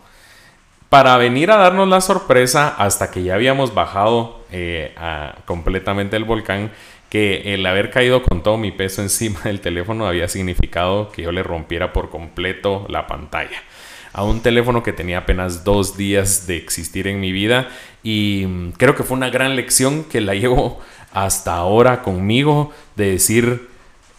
Para 0.88 1.18
venir 1.18 1.50
a 1.50 1.56
darnos 1.56 1.88
la 1.88 2.00
sorpresa 2.00 2.68
hasta 2.78 3.10
que 3.10 3.22
ya 3.22 3.34
habíamos 3.34 3.74
bajado 3.74 4.40
eh, 4.50 4.94
completamente 5.44 6.16
el 6.16 6.24
volcán, 6.24 6.72
que 7.08 7.54
el 7.54 7.64
haber 7.66 7.90
caído 7.90 8.22
con 8.22 8.42
todo 8.42 8.56
mi 8.56 8.70
peso 8.70 9.02
encima 9.02 9.40
del 9.44 9.60
teléfono 9.60 10.06
había 10.06 10.28
significado 10.28 11.10
que 11.10 11.22
yo 11.22 11.32
le 11.32 11.42
rompiera 11.42 11.92
por 11.92 12.10
completo 12.10 12.86
la 12.88 13.06
pantalla 13.06 13.62
a 14.12 14.24
un 14.24 14.40
teléfono 14.40 14.82
que 14.82 14.92
tenía 14.92 15.18
apenas 15.18 15.64
dos 15.64 15.96
días 15.96 16.46
de 16.46 16.56
existir 16.56 17.06
en 17.06 17.20
mi 17.20 17.30
vida. 17.30 17.68
Y 18.02 18.46
mm, 18.48 18.72
creo 18.72 18.96
que 18.96 19.04
fue 19.04 19.16
una 19.16 19.30
gran 19.30 19.54
lección 19.54 20.04
que 20.04 20.20
la 20.20 20.34
llevo 20.34 20.80
hasta 21.12 21.54
ahora 21.54 22.02
conmigo 22.02 22.72
de 22.96 23.12
decir 23.12 23.68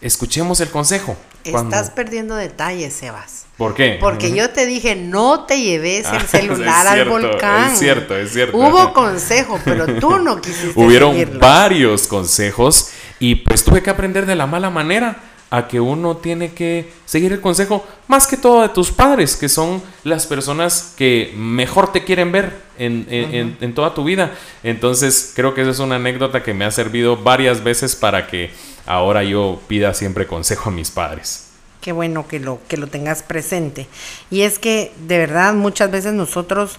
escuchemos 0.01 0.59
el 0.61 0.69
consejo. 0.69 1.17
Estás 1.43 1.89
perdiendo 1.91 2.35
detalles, 2.35 2.93
Sebas. 2.93 3.45
¿Por 3.57 3.73
qué? 3.73 3.97
Porque 3.99 4.31
yo 4.33 4.49
te 4.51 4.65
dije, 4.65 4.95
no 4.95 5.45
te 5.45 5.61
lleves 5.61 6.05
el 6.07 6.15
Ah, 6.17 6.25
celular 6.29 6.87
al 6.87 7.09
volcán. 7.09 7.71
es 7.73 7.79
cierto, 7.79 8.15
es 8.17 8.31
cierto. 8.31 8.55
Hubo 8.57 8.93
consejo, 8.93 9.59
pero 9.65 9.85
tú 9.99 10.19
no 10.19 10.39
quisiste 10.41 10.73
Hubieron 10.79 11.11
seguirlo. 11.13 11.39
varios 11.39 12.07
consejos 12.07 12.89
y 13.19 13.35
pues 13.35 13.63
tuve 13.63 13.81
que 13.83 13.89
aprender 13.89 14.25
de 14.25 14.35
la 14.35 14.47
mala 14.47 14.69
manera 14.69 15.17
a 15.51 15.67
que 15.67 15.79
uno 15.79 16.17
tiene 16.17 16.53
que 16.53 16.91
seguir 17.05 17.33
el 17.33 17.41
consejo 17.41 17.85
más 18.07 18.27
que 18.27 18.37
todo 18.37 18.61
de 18.61 18.69
tus 18.69 18.91
padres, 18.91 19.35
que 19.35 19.49
son 19.49 19.81
las 20.03 20.27
personas 20.27 20.93
que 20.95 21.33
mejor 21.35 21.91
te 21.91 22.03
quieren 22.03 22.31
ver 22.31 22.55
en, 22.77 23.07
en- 23.09 23.33
en- 23.33 23.57
en 23.59 23.73
toda 23.73 23.93
tu 23.95 24.03
vida. 24.03 24.31
Entonces 24.63 25.33
creo 25.35 25.53
que 25.55 25.61
esa 25.61 25.71
es 25.71 25.79
una 25.79 25.95
anécdota 25.95 26.43
que 26.43 26.53
me 26.53 26.65
ha 26.65 26.71
servido 26.71 27.17
varias 27.17 27.63
veces 27.63 27.95
para 27.95 28.27
que 28.27 28.51
ahora 28.85 29.23
yo 29.23 29.59
pida 29.67 29.93
siempre 29.95 30.27
consejo 30.27 30.69
a 30.69 30.71
mis 30.73 30.91
padres. 30.91 31.45
Qué 31.81 31.93
bueno 31.93 32.27
que 32.27 32.39
lo, 32.39 32.59
que 32.67 32.77
lo 32.77 32.87
tengas 32.87 33.23
presente. 33.23 33.87
Y 34.29 34.41
es 34.41 34.59
que 34.59 34.91
de 35.07 35.17
verdad 35.17 35.53
muchas 35.53 35.89
veces 35.89 36.13
nosotros 36.13 36.77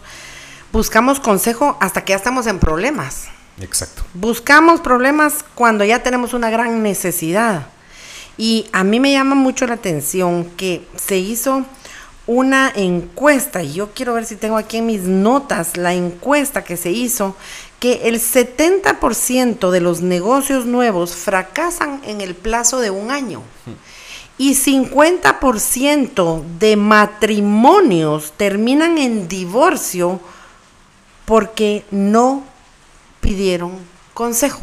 buscamos 0.72 1.18
consejo 1.20 1.76
hasta 1.80 2.04
que 2.04 2.10
ya 2.12 2.16
estamos 2.16 2.46
en 2.46 2.58
problemas. 2.58 3.26
Exacto. 3.60 4.02
Buscamos 4.14 4.80
problemas 4.80 5.44
cuando 5.54 5.84
ya 5.84 6.02
tenemos 6.02 6.34
una 6.34 6.50
gran 6.50 6.82
necesidad. 6.82 7.66
Y 8.36 8.66
a 8.72 8.84
mí 8.84 9.00
me 9.00 9.12
llama 9.12 9.34
mucho 9.34 9.66
la 9.66 9.74
atención 9.74 10.44
que 10.56 10.82
se 10.96 11.18
hizo 11.18 11.64
una 12.26 12.70
encuesta, 12.74 13.62
y 13.62 13.72
yo 13.72 13.90
quiero 13.92 14.14
ver 14.14 14.24
si 14.24 14.36
tengo 14.36 14.56
aquí 14.56 14.76
en 14.76 14.86
mis 14.86 15.02
notas 15.02 15.76
la 15.76 15.94
encuesta 15.94 16.62
que 16.62 16.76
se 16.76 16.90
hizo, 16.90 17.34
que 17.80 18.08
el 18.08 18.20
70% 18.20 19.70
de 19.70 19.80
los 19.80 20.00
negocios 20.02 20.64
nuevos 20.66 21.14
fracasan 21.14 22.00
en 22.04 22.20
el 22.20 22.34
plazo 22.34 22.78
de 22.78 22.90
un 22.90 23.10
año. 23.10 23.42
Y 24.38 24.54
50% 24.54 26.42
de 26.58 26.76
matrimonios 26.76 28.32
terminan 28.36 28.96
en 28.98 29.26
divorcio 29.26 30.20
porque 31.24 31.84
no 31.90 32.44
pidieron 33.20 33.72
consejo, 34.14 34.60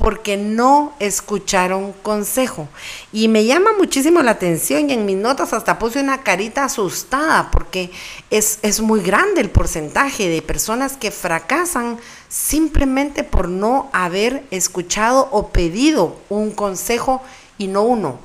porque 0.00 0.38
no 0.38 0.94
escucharon 0.98 1.92
consejo. 2.02 2.68
Y 3.12 3.28
me 3.28 3.44
llama 3.44 3.72
muchísimo 3.76 4.22
la 4.22 4.30
atención 4.30 4.88
y 4.88 4.94
en 4.94 5.04
mis 5.04 5.18
notas 5.18 5.52
hasta 5.52 5.78
puse 5.78 6.00
una 6.00 6.22
carita 6.22 6.64
asustada 6.64 7.50
porque 7.50 7.90
es, 8.30 8.60
es 8.62 8.80
muy 8.80 9.02
grande 9.02 9.42
el 9.42 9.50
porcentaje 9.50 10.30
de 10.30 10.40
personas 10.40 10.96
que 10.96 11.10
fracasan 11.10 11.98
simplemente 12.30 13.24
por 13.24 13.50
no 13.50 13.90
haber 13.92 14.42
escuchado 14.50 15.28
o 15.32 15.48
pedido 15.48 16.16
un 16.30 16.50
consejo 16.50 17.20
y 17.58 17.66
no 17.66 17.82
uno, 17.82 18.18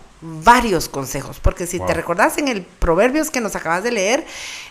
varios 0.44 0.90
consejos, 0.90 1.40
porque 1.40 1.68
si 1.68 1.78
Wow. 1.78 1.88
te 1.88 1.94
recordás 1.94 2.38
en 2.38 2.48
el 2.48 2.64
Proverbios 2.64 3.30
que 3.30 3.42
nos 3.42 3.56
acabas 3.56 3.84
de 3.84 3.92
leer, 3.92 4.26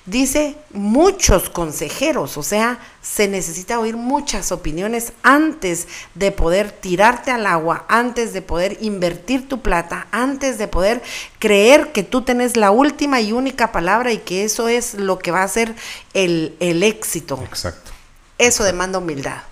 dice 0.04 0.56
muchos 0.72 1.48
consejeros, 1.48 2.36
o 2.36 2.42
sea, 2.42 2.78
se 3.02 3.28
necesita 3.28 3.78
oír 3.78 3.96
muchas 3.96 4.50
opiniones 4.52 5.12
antes 5.22 5.86
de 6.14 6.32
poder 6.32 6.72
tirarte 6.72 7.30
al 7.30 7.46
agua, 7.46 7.84
antes 7.88 8.32
de 8.32 8.42
poder 8.42 8.78
invertir 8.80 9.48
tu 9.48 9.60
plata, 9.60 10.06
antes 10.10 10.58
de 10.58 10.66
poder 10.68 11.02
creer 11.38 11.92
que 11.92 12.02
tú 12.02 12.22
tenés 12.22 12.56
la 12.56 12.70
última 12.70 13.20
y 13.20 13.32
única 13.32 13.70
palabra 13.70 14.12
y 14.12 14.18
que 14.18 14.44
eso 14.44 14.68
es 14.68 14.94
lo 14.94 15.18
que 15.18 15.30
va 15.30 15.42
a 15.42 15.48
ser 15.48 15.74
el, 16.14 16.56
el 16.60 16.82
éxito. 16.82 17.40
Exacto. 17.44 17.92
Eso 18.38 18.64
demanda 18.64 18.98
humildad. 18.98 19.42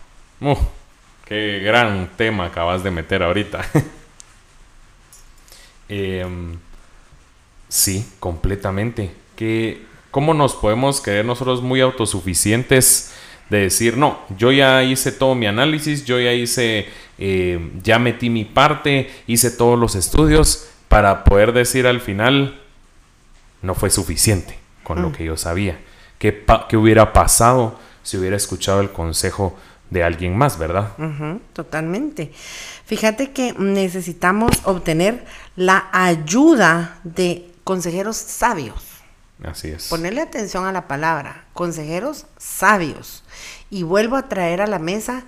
Uh, 0.41 0.57
qué 1.25 1.61
gran 1.61 2.11
tema 2.17 2.47
acabas 2.47 2.83
de 2.83 2.91
meter 2.91 3.23
ahorita. 3.23 3.65
Em, 5.95 6.57
sí, 7.69 8.11
completamente. 8.19 9.11
Que, 9.37 9.83
¿Cómo 10.11 10.33
nos 10.33 10.55
podemos 10.55 11.03
creer 11.03 11.27
nosotros 11.27 11.61
muy 11.61 11.83
autosuficientes 11.83 13.13
de 13.51 13.59
decir, 13.59 13.99
no, 13.99 14.19
yo 14.39 14.53
ya 14.53 14.83
hice 14.85 15.13
todo 15.13 15.35
mi 15.35 15.47
análisis, 15.47 16.07
yo 16.07 16.19
ya 16.19 16.33
hice, 16.33 16.87
eh, 17.19 17.71
ya 17.83 17.99
metí 17.99 18.31
mi 18.31 18.47
parte, 18.47 19.11
hice 19.27 19.51
todos 19.51 19.79
los 19.79 19.95
estudios 19.95 20.71
para 20.89 21.25
poder 21.25 21.53
decir 21.53 21.87
al 21.87 22.01
final, 22.01 22.59
no 23.61 23.75
fue 23.75 23.91
suficiente 23.91 24.59
con 24.85 25.03
lo 25.03 25.13
que 25.13 25.27
yo 25.27 25.37
sabía. 25.37 25.79
¿Qué, 26.19 26.45
qué 26.71 26.77
hubiera 26.79 27.13
pasado 27.13 27.79
si 28.03 28.17
hubiera 28.17 28.37
escuchado 28.37 28.81
el 28.81 28.93
consejo 28.93 29.59
de 29.93 30.03
alguien 30.03 30.37
más, 30.37 30.59
verdad? 30.59 30.93
Totalmente. 31.53 32.33
Fíjate 32.87 33.33
que 33.33 33.53
necesitamos 33.59 34.63
obtener 34.65 35.25
la 35.55 35.89
ayuda 35.93 36.99
de 37.05 37.51
consejeros 37.63 38.17
sabios. 38.17 38.87
Así 39.45 39.69
es. 39.69 39.89
Ponerle 39.89 40.23
atención 40.23 40.65
a 40.65 40.73
la 40.73 40.89
palabra, 40.89 41.45
consejeros 41.53 42.25
sabios. 42.39 43.23
Y 43.69 43.83
vuelvo 43.83 44.17
a 44.17 44.29
traer 44.29 44.63
a 44.63 44.67
la 44.67 44.79
mesa 44.79 45.25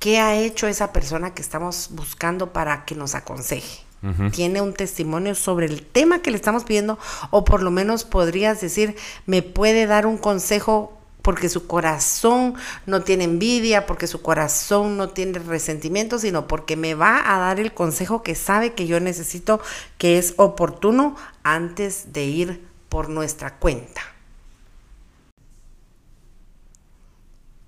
qué 0.00 0.18
ha 0.18 0.34
hecho 0.34 0.66
esa 0.66 0.92
persona 0.92 1.32
que 1.32 1.42
estamos 1.42 1.90
buscando 1.92 2.52
para 2.52 2.84
que 2.84 2.96
nos 2.96 3.14
aconseje. 3.14 3.84
Tiene 4.32 4.60
un 4.60 4.74
testimonio 4.74 5.34
sobre 5.34 5.66
el 5.66 5.82
tema 5.84 6.22
que 6.22 6.30
le 6.30 6.36
estamos 6.36 6.62
pidiendo 6.62 7.00
o 7.30 7.44
por 7.44 7.64
lo 7.64 7.72
menos 7.72 8.04
podrías 8.04 8.60
decir, 8.60 8.94
me 9.26 9.42
puede 9.42 9.86
dar 9.86 10.06
un 10.06 10.18
consejo 10.18 10.97
porque 11.28 11.50
su 11.50 11.66
corazón 11.66 12.54
no 12.86 13.02
tiene 13.02 13.24
envidia, 13.24 13.84
porque 13.84 14.06
su 14.06 14.22
corazón 14.22 14.96
no 14.96 15.10
tiene 15.10 15.38
resentimiento, 15.40 16.18
sino 16.18 16.46
porque 16.48 16.74
me 16.74 16.94
va 16.94 17.20
a 17.22 17.38
dar 17.38 17.60
el 17.60 17.74
consejo 17.74 18.22
que 18.22 18.34
sabe 18.34 18.72
que 18.72 18.86
yo 18.86 18.98
necesito, 18.98 19.60
que 19.98 20.16
es 20.16 20.32
oportuno 20.38 21.16
antes 21.42 22.14
de 22.14 22.24
ir 22.24 22.66
por 22.88 23.10
nuestra 23.10 23.58
cuenta. 23.58 24.00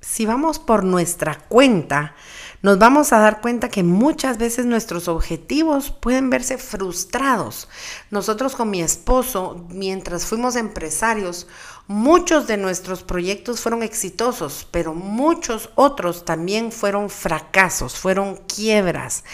Si 0.00 0.24
vamos 0.24 0.58
por 0.58 0.82
nuestra 0.82 1.34
cuenta, 1.34 2.14
nos 2.62 2.78
vamos 2.78 3.12
a 3.12 3.18
dar 3.18 3.40
cuenta 3.40 3.70
que 3.70 3.82
muchas 3.82 4.36
veces 4.36 4.66
nuestros 4.66 5.08
objetivos 5.08 5.90
pueden 5.90 6.28
verse 6.28 6.58
frustrados. 6.58 7.68
Nosotros 8.10 8.54
con 8.54 8.68
mi 8.68 8.82
esposo, 8.82 9.64
mientras 9.70 10.26
fuimos 10.26 10.56
empresarios, 10.56 11.46
muchos 11.86 12.46
de 12.46 12.58
nuestros 12.58 13.02
proyectos 13.02 13.60
fueron 13.60 13.82
exitosos, 13.82 14.66
pero 14.70 14.94
muchos 14.94 15.70
otros 15.74 16.24
también 16.26 16.70
fueron 16.70 17.08
fracasos, 17.08 17.98
fueron 17.98 18.36
quiebras. 18.46 19.24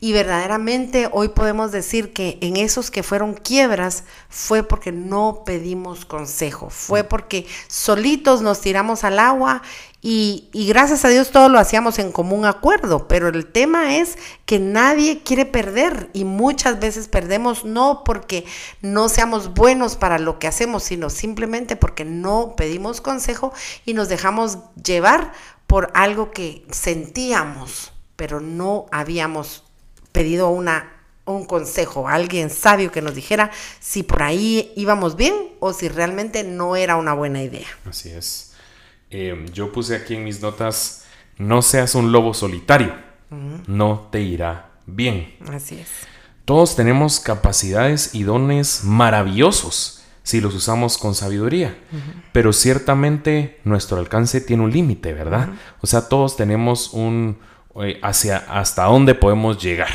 Y 0.00 0.12
verdaderamente 0.12 1.08
hoy 1.12 1.28
podemos 1.28 1.70
decir 1.70 2.12
que 2.12 2.38
en 2.40 2.56
esos 2.56 2.90
que 2.90 3.04
fueron 3.04 3.34
quiebras 3.34 4.02
fue 4.28 4.64
porque 4.64 4.90
no 4.90 5.44
pedimos 5.46 6.04
consejo, 6.04 6.68
fue 6.70 7.04
porque 7.04 7.46
solitos 7.68 8.42
nos 8.42 8.60
tiramos 8.60 9.04
al 9.04 9.20
agua 9.20 9.62
y, 10.04 10.48
y 10.52 10.66
gracias 10.66 11.04
a 11.04 11.08
Dios 11.10 11.30
todo 11.30 11.48
lo 11.48 11.60
hacíamos 11.60 12.00
en 12.00 12.10
común 12.10 12.44
acuerdo, 12.44 13.06
pero 13.06 13.28
el 13.28 13.46
tema 13.46 13.96
es 13.98 14.18
que 14.46 14.58
nadie 14.58 15.22
quiere 15.22 15.46
perder 15.46 16.10
y 16.12 16.24
muchas 16.24 16.80
veces 16.80 17.06
perdemos 17.06 17.64
no 17.64 18.02
porque 18.04 18.44
no 18.80 19.08
seamos 19.08 19.54
buenos 19.54 19.94
para 19.94 20.18
lo 20.18 20.40
que 20.40 20.48
hacemos, 20.48 20.82
sino 20.82 21.08
simplemente 21.08 21.76
porque 21.76 22.04
no 22.04 22.56
pedimos 22.56 23.00
consejo 23.00 23.52
y 23.84 23.94
nos 23.94 24.08
dejamos 24.08 24.58
llevar 24.82 25.32
por 25.68 25.92
algo 25.94 26.32
que 26.32 26.66
sentíamos, 26.72 27.92
pero 28.16 28.40
no 28.40 28.86
habíamos 28.90 29.62
pedido 30.10 30.48
una, 30.50 30.92
un 31.26 31.44
consejo, 31.44 32.08
alguien 32.08 32.50
sabio 32.50 32.90
que 32.90 33.02
nos 33.02 33.14
dijera 33.14 33.52
si 33.78 34.02
por 34.02 34.24
ahí 34.24 34.72
íbamos 34.74 35.14
bien 35.14 35.34
o 35.60 35.72
si 35.72 35.88
realmente 35.88 36.42
no 36.42 36.74
era 36.74 36.96
una 36.96 37.14
buena 37.14 37.40
idea. 37.40 37.68
Así 37.88 38.10
es. 38.10 38.51
Eh, 39.14 39.44
yo 39.52 39.70
puse 39.72 39.94
aquí 39.94 40.14
en 40.14 40.24
mis 40.24 40.40
notas, 40.40 41.04
no 41.36 41.60
seas 41.60 41.94
un 41.94 42.12
lobo 42.12 42.32
solitario, 42.32 42.94
no 43.66 44.08
te 44.10 44.22
irá 44.22 44.70
bien. 44.86 45.34
Así 45.50 45.78
es. 45.78 45.88
Todos 46.46 46.76
tenemos 46.76 47.20
capacidades 47.20 48.14
y 48.14 48.22
dones 48.22 48.84
maravillosos 48.84 50.02
si 50.22 50.40
los 50.40 50.54
usamos 50.54 50.96
con 50.96 51.14
sabiduría, 51.14 51.76
pero 52.32 52.54
ciertamente 52.54 53.60
nuestro 53.64 53.98
alcance 53.98 54.40
tiene 54.40 54.62
un 54.62 54.72
límite, 54.72 55.12
¿verdad? 55.12 55.50
O 55.82 55.86
sea, 55.86 56.08
todos 56.08 56.36
tenemos 56.36 56.94
un 56.94 57.38
eh, 57.82 57.98
hacia 58.02 58.38
hasta 58.38 58.84
dónde 58.84 59.14
podemos 59.14 59.62
llegar. 59.62 59.90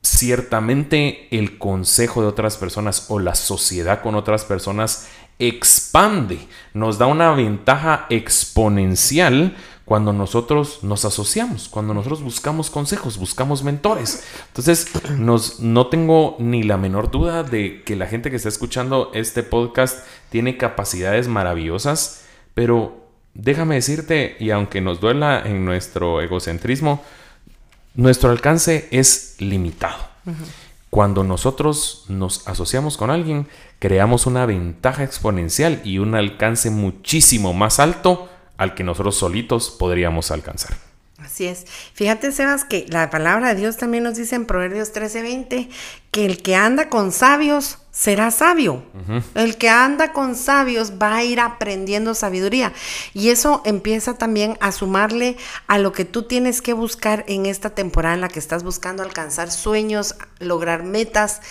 Ciertamente 0.00 1.28
el 1.36 1.58
consejo 1.58 2.22
de 2.22 2.28
otras 2.28 2.56
personas 2.56 3.06
o 3.08 3.18
la 3.18 3.34
sociedad 3.34 4.00
con 4.00 4.14
otras 4.14 4.44
personas 4.44 5.08
expande, 5.40 6.38
nos 6.74 6.98
da 6.98 7.06
una 7.06 7.32
ventaja 7.32 8.06
exponencial 8.10 9.56
cuando 9.90 10.12
nosotros 10.12 10.84
nos 10.84 11.04
asociamos, 11.04 11.68
cuando 11.68 11.94
nosotros 11.94 12.22
buscamos 12.22 12.70
consejos, 12.70 13.18
buscamos 13.18 13.64
mentores. 13.64 14.22
Entonces, 14.46 14.86
nos, 15.18 15.58
no 15.58 15.88
tengo 15.88 16.36
ni 16.38 16.62
la 16.62 16.76
menor 16.76 17.10
duda 17.10 17.42
de 17.42 17.82
que 17.82 17.96
la 17.96 18.06
gente 18.06 18.30
que 18.30 18.36
está 18.36 18.48
escuchando 18.48 19.10
este 19.14 19.42
podcast 19.42 20.06
tiene 20.28 20.56
capacidades 20.56 21.26
maravillosas, 21.26 22.22
pero 22.54 23.08
déjame 23.34 23.74
decirte, 23.74 24.36
y 24.38 24.50
aunque 24.50 24.80
nos 24.80 25.00
duela 25.00 25.42
en 25.44 25.64
nuestro 25.64 26.20
egocentrismo, 26.20 27.02
nuestro 27.94 28.30
alcance 28.30 28.86
es 28.92 29.34
limitado. 29.40 29.98
Cuando 30.88 31.24
nosotros 31.24 32.04
nos 32.08 32.46
asociamos 32.46 32.96
con 32.96 33.10
alguien, 33.10 33.48
creamos 33.80 34.26
una 34.26 34.46
ventaja 34.46 35.02
exponencial 35.02 35.80
y 35.84 35.98
un 35.98 36.14
alcance 36.14 36.70
muchísimo 36.70 37.52
más 37.52 37.80
alto 37.80 38.28
al 38.56 38.74
que 38.74 38.84
nosotros 38.84 39.16
solitos 39.16 39.70
podríamos 39.70 40.30
alcanzar. 40.30 40.76
Así 41.18 41.46
es. 41.46 41.66
Fíjate, 41.92 42.32
Sebas, 42.32 42.64
que 42.64 42.86
la 42.88 43.10
palabra 43.10 43.48
de 43.48 43.60
Dios 43.60 43.76
también 43.76 44.04
nos 44.04 44.16
dice 44.16 44.36
en 44.36 44.46
Proverbios 44.46 44.92
13:20 44.92 45.68
que 46.10 46.24
el 46.24 46.42
que 46.42 46.56
anda 46.56 46.88
con 46.88 47.12
sabios 47.12 47.78
será 47.90 48.30
sabio. 48.30 48.82
El 49.34 49.56
que 49.56 49.68
anda 49.68 50.12
con 50.12 50.34
sabios 50.34 50.94
va 51.00 51.16
a 51.16 51.24
ir 51.24 51.40
aprendiendo 51.40 52.14
sabiduría. 52.14 52.72
Y 53.12 53.28
eso 53.28 53.60
empieza 53.64 54.14
también 54.14 54.56
a 54.60 54.72
sumarle 54.72 55.36
a 55.66 55.78
lo 55.78 55.92
que 55.92 56.04
tú 56.04 56.22
tienes 56.22 56.62
que 56.62 56.72
buscar 56.72 57.24
en 57.28 57.46
esta 57.46 57.70
temporada 57.70 58.14
en 58.14 58.22
la 58.22 58.28
que 58.28 58.38
estás 58.38 58.62
buscando 58.62 59.02
alcanzar 59.02 59.50
sueños, 59.50 60.16
lograr 60.38 60.84
metas. 60.84 61.42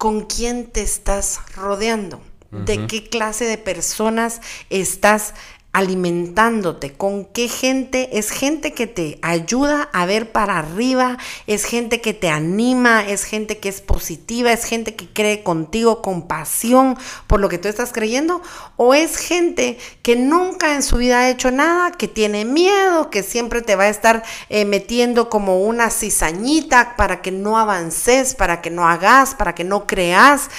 ¿Con 0.00 0.22
quién 0.22 0.64
te 0.64 0.80
estás 0.80 1.40
rodeando? 1.54 2.22
¿De 2.50 2.86
qué 2.86 3.06
clase 3.10 3.44
de 3.44 3.58
personas 3.58 4.40
estás 4.70 5.34
alimentándote, 5.72 6.94
con 6.94 7.24
qué 7.26 7.48
gente, 7.48 8.18
es 8.18 8.30
gente 8.30 8.72
que 8.72 8.88
te 8.88 9.18
ayuda 9.22 9.88
a 9.92 10.04
ver 10.04 10.32
para 10.32 10.58
arriba, 10.58 11.16
es 11.46 11.64
gente 11.64 12.00
que 12.00 12.12
te 12.12 12.28
anima, 12.28 13.06
es 13.06 13.22
gente 13.22 13.58
que 13.58 13.68
es 13.68 13.80
positiva, 13.80 14.52
es 14.52 14.64
gente 14.64 14.96
que 14.96 15.08
cree 15.08 15.44
contigo 15.44 16.02
con 16.02 16.26
pasión 16.26 16.98
por 17.28 17.38
lo 17.38 17.48
que 17.48 17.58
tú 17.58 17.68
estás 17.68 17.92
creyendo, 17.92 18.42
o 18.76 18.94
es 18.94 19.16
gente 19.16 19.78
que 20.02 20.16
nunca 20.16 20.74
en 20.74 20.82
su 20.82 20.96
vida 20.96 21.20
ha 21.20 21.30
hecho 21.30 21.52
nada, 21.52 21.92
que 21.92 22.08
tiene 22.08 22.44
miedo, 22.44 23.08
que 23.10 23.22
siempre 23.22 23.62
te 23.62 23.76
va 23.76 23.84
a 23.84 23.90
estar 23.90 24.24
eh, 24.48 24.64
metiendo 24.64 25.30
como 25.30 25.62
una 25.62 25.90
cizañita 25.90 26.96
para 26.96 27.22
que 27.22 27.30
no 27.30 27.58
avances, 27.58 28.34
para 28.34 28.60
que 28.60 28.70
no 28.70 28.88
hagas, 28.88 29.36
para 29.36 29.54
que 29.54 29.62
no 29.62 29.86
creas, 29.86 30.50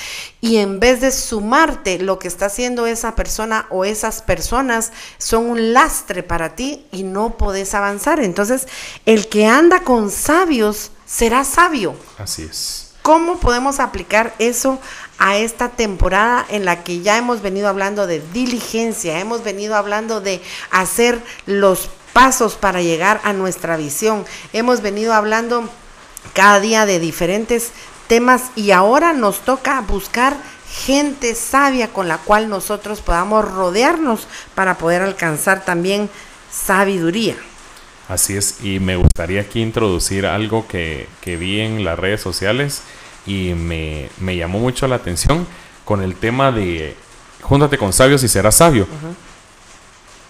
y 0.42 0.58
en 0.58 0.80
vez 0.80 1.02
de 1.02 1.12
sumarte, 1.12 2.00
lo 2.00 2.18
que 2.18 2.28
está 2.28 2.48
haciendo 2.48 2.88
esa 2.88 3.16
persona 3.16 3.68
o 3.70 3.86
esas 3.86 4.24
personas 4.24 4.92
son 5.20 5.46
un 5.46 5.74
lastre 5.74 6.24
para 6.24 6.56
ti 6.56 6.84
y 6.92 7.04
no 7.04 7.38
podés 7.38 7.76
avanzar. 7.76 8.20
Entonces, 8.20 8.68
el 9.06 9.30
que 9.30 9.46
anda 9.46 9.82
con 9.82 10.10
sabios 10.10 10.90
será 11.06 11.44
sabio. 11.44 11.96
Así 12.18 12.42
es. 12.42 12.88
¿Cómo 13.04 13.40
podemos 13.40 13.80
aplicar 13.80 14.34
eso 14.40 14.80
a 15.20 15.38
esta 15.38 15.70
temporada 15.70 16.46
en 16.50 16.66
la 16.66 16.84
que 16.84 17.02
ya 17.02 17.18
hemos 17.18 17.44
venido 17.44 17.68
hablando 17.68 18.08
de 18.08 18.22
diligencia, 18.34 19.20
hemos 19.20 19.44
venido 19.44 19.76
hablando 19.76 20.22
de 20.22 20.42
hacer 20.72 21.22
los 21.46 21.90
pasos 22.14 22.56
para 22.56 22.82
llegar 22.82 23.22
a 23.24 23.34
nuestra 23.34 23.78
visión, 23.78 24.26
hemos 24.54 24.82
venido 24.82 25.14
hablando 25.14 25.70
cada 26.34 26.60
día 26.60 26.86
de 26.86 27.00
diferentes 27.00 27.72
temas 28.12 28.52
y 28.58 28.72
ahora 28.72 29.14
nos 29.14 29.40
toca 29.40 29.80
buscar 29.80 30.36
gente 30.70 31.34
sabia 31.34 31.94
con 31.94 32.10
la 32.10 32.18
cual 32.18 32.50
nosotros 32.50 33.00
podamos 33.00 33.50
rodearnos 33.50 34.28
para 34.54 34.78
poder 34.78 35.02
alcanzar 35.02 35.64
también 35.64 36.10
sabiduría. 36.52 37.38
Así 38.10 38.36
es, 38.36 38.58
y 38.62 38.82
me 38.82 38.98
gustaría 38.98 39.40
aquí 39.40 39.62
introducir 39.62 40.26
algo 40.26 40.68
que, 40.68 41.08
vi 41.24 41.62
en 41.62 41.86
las 41.86 41.98
redes 41.98 42.20
sociales 42.20 42.82
y 43.26 43.54
me, 43.54 44.10
llamó 44.20 44.60
mucho 44.60 44.90
la 44.90 44.98
atención 44.98 45.48
con 45.86 46.02
el 46.02 46.16
tema 46.16 46.52
de 46.52 46.98
júntate 47.42 47.78
con 47.78 47.94
sabios 47.94 48.24
y 48.24 48.28
serás 48.28 48.56
sabio. 48.56 48.90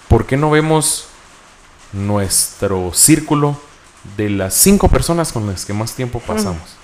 ¿Por 0.07 0.27
qué 0.27 0.37
no 0.37 0.51
vemos 0.51 1.07
nuestro 1.93 2.91
círculo 2.93 3.59
de 4.17 4.29
las 4.29 4.53
cinco 4.53 4.87
personas 4.87 5.33
con 5.33 5.47
las 5.47 5.65
que 5.65 5.73
más 5.73 5.95
tiempo 5.95 6.19
pasamos? 6.19 6.80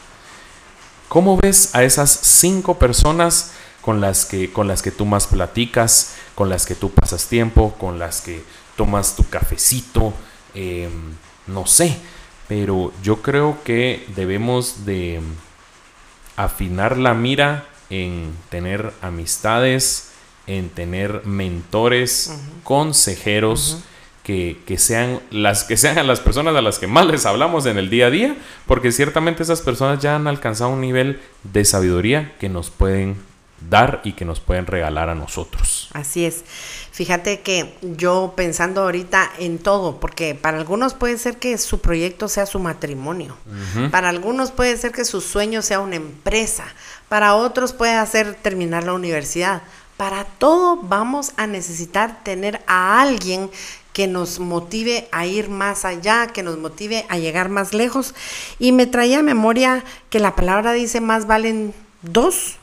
¿Cómo 1.07 1.37
ves 1.37 1.73
a 1.73 1.83
esas 1.83 2.11
cinco 2.11 2.77
personas 2.77 3.51
con 3.81 4.01
las 4.01 4.25
que, 4.25 4.51
con 4.51 4.67
las 4.67 4.81
que 4.81 4.91
tú 4.91 5.05
más 5.05 5.27
platicas, 5.27 6.15
con 6.35 6.49
las 6.49 6.65
que 6.65 6.75
tú 6.75 6.91
pasas 6.91 7.27
tiempo, 7.27 7.73
con 7.79 7.97
las 7.97 8.21
que 8.21 8.43
tomas 8.75 9.15
tu 9.15 9.27
cafecito? 9.29 10.13
Em, 10.53 11.13
no 11.47 11.65
sé, 11.65 11.97
pero 12.49 12.91
yo 13.01 13.21
creo 13.21 13.57
que 13.63 14.05
debemos 14.15 14.85
de 14.85 15.21
afinar 16.35 16.97
la 16.97 17.13
mira 17.13 17.67
en 17.89 18.35
tener 18.49 18.91
amistades, 19.01 20.09
en 20.45 20.69
tener 20.69 21.25
mentores, 21.25 22.33
consejeros 22.63 23.77
que, 24.27 24.77
sean 24.77 25.21
las 25.31 25.63
que 25.63 25.77
sean 25.77 26.05
las 26.05 26.19
personas 26.19 26.53
a 26.53 26.61
las 26.61 26.79
que 26.79 26.87
más 26.87 27.05
les 27.05 27.25
hablamos 27.25 27.65
en 27.65 27.77
el 27.77 27.89
día 27.89 28.07
a 28.07 28.09
día, 28.09 28.35
porque 28.65 28.91
ciertamente 28.91 29.41
esas 29.41 29.61
personas 29.61 29.99
ya 29.99 30.17
han 30.17 30.27
alcanzado 30.27 30.71
un 30.71 30.81
nivel 30.81 31.21
de 31.43 31.63
sabiduría 31.63 32.35
que 32.37 32.49
nos 32.49 32.69
pueden 32.69 33.15
dar 33.69 34.01
y 34.03 34.11
que 34.11 34.25
nos 34.25 34.41
pueden 34.41 34.65
regalar 34.65 35.07
a 35.07 35.15
nosotros. 35.15 35.87
Así 35.93 36.25
es. 36.25 36.43
Fíjate 36.91 37.39
que 37.39 37.73
yo 37.81 38.33
pensando 38.35 38.81
ahorita 38.81 39.31
en 39.39 39.59
todo, 39.59 40.01
porque 40.01 40.35
para 40.35 40.57
algunos 40.57 40.93
puede 40.93 41.17
ser 41.17 41.37
que 41.37 41.57
su 41.57 41.79
proyecto 41.79 42.27
sea 42.27 42.45
su 42.45 42.59
matrimonio, 42.59 43.37
para 43.91 44.09
algunos 44.09 44.51
puede 44.51 44.75
ser 44.75 44.91
que 44.91 45.05
su 45.05 45.21
sueño 45.21 45.61
sea 45.61 45.79
una 45.79 45.95
empresa, 45.95 46.65
para 47.07 47.33
otros 47.35 47.71
puede 47.71 48.05
ser 48.07 48.35
terminar 48.35 48.83
la 48.83 48.93
universidad. 48.93 49.61
Para 49.95 50.25
todo 50.25 50.75
vamos 50.75 51.31
a 51.37 51.47
necesitar 51.47 52.23
tener 52.23 52.61
a 52.67 53.01
alguien 53.01 53.49
que 53.97 54.05
nos 54.05 54.37
motive 54.37 55.07
a 55.11 55.25
ir 55.25 55.49
más 55.49 55.83
allá, 55.83 56.27
que 56.27 56.43
nos 56.43 56.59
motive 56.59 57.07
a 57.09 57.17
llegar 57.17 57.49
más 57.49 57.73
lejos. 57.73 58.13
Y 58.59 58.71
me 58.71 58.85
traía 58.85 59.17
a 59.17 59.23
memoria 59.23 59.83
que 60.11 60.19
la 60.19 60.35
palabra 60.35 60.73
dice 60.73 61.01
más 61.01 61.25
valen 61.25 61.73
dos 62.03 62.57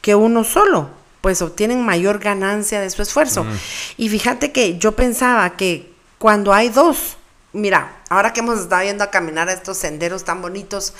que 0.00 0.14
uno 0.14 0.44
solo, 0.44 0.88
pues 1.22 1.42
obtienen 1.42 1.84
mayor 1.84 2.20
ganancia 2.20 2.80
de 2.80 2.88
su 2.88 3.02
esfuerzo. 3.02 3.42
Mm. 3.42 3.58
Y 3.96 4.08
fíjate 4.10 4.52
que 4.52 4.78
yo 4.78 4.92
pensaba 4.92 5.56
que 5.56 5.92
cuando 6.18 6.54
hay 6.54 6.68
dos, 6.68 7.16
mira, 7.52 7.96
ahora 8.08 8.32
que 8.32 8.38
hemos 8.38 8.60
estado 8.60 8.82
viendo 8.82 9.02
a 9.02 9.10
caminar 9.10 9.48
a 9.48 9.54
estos 9.54 9.78
senderos 9.78 10.22
tan 10.22 10.40
bonitos, 10.40 10.92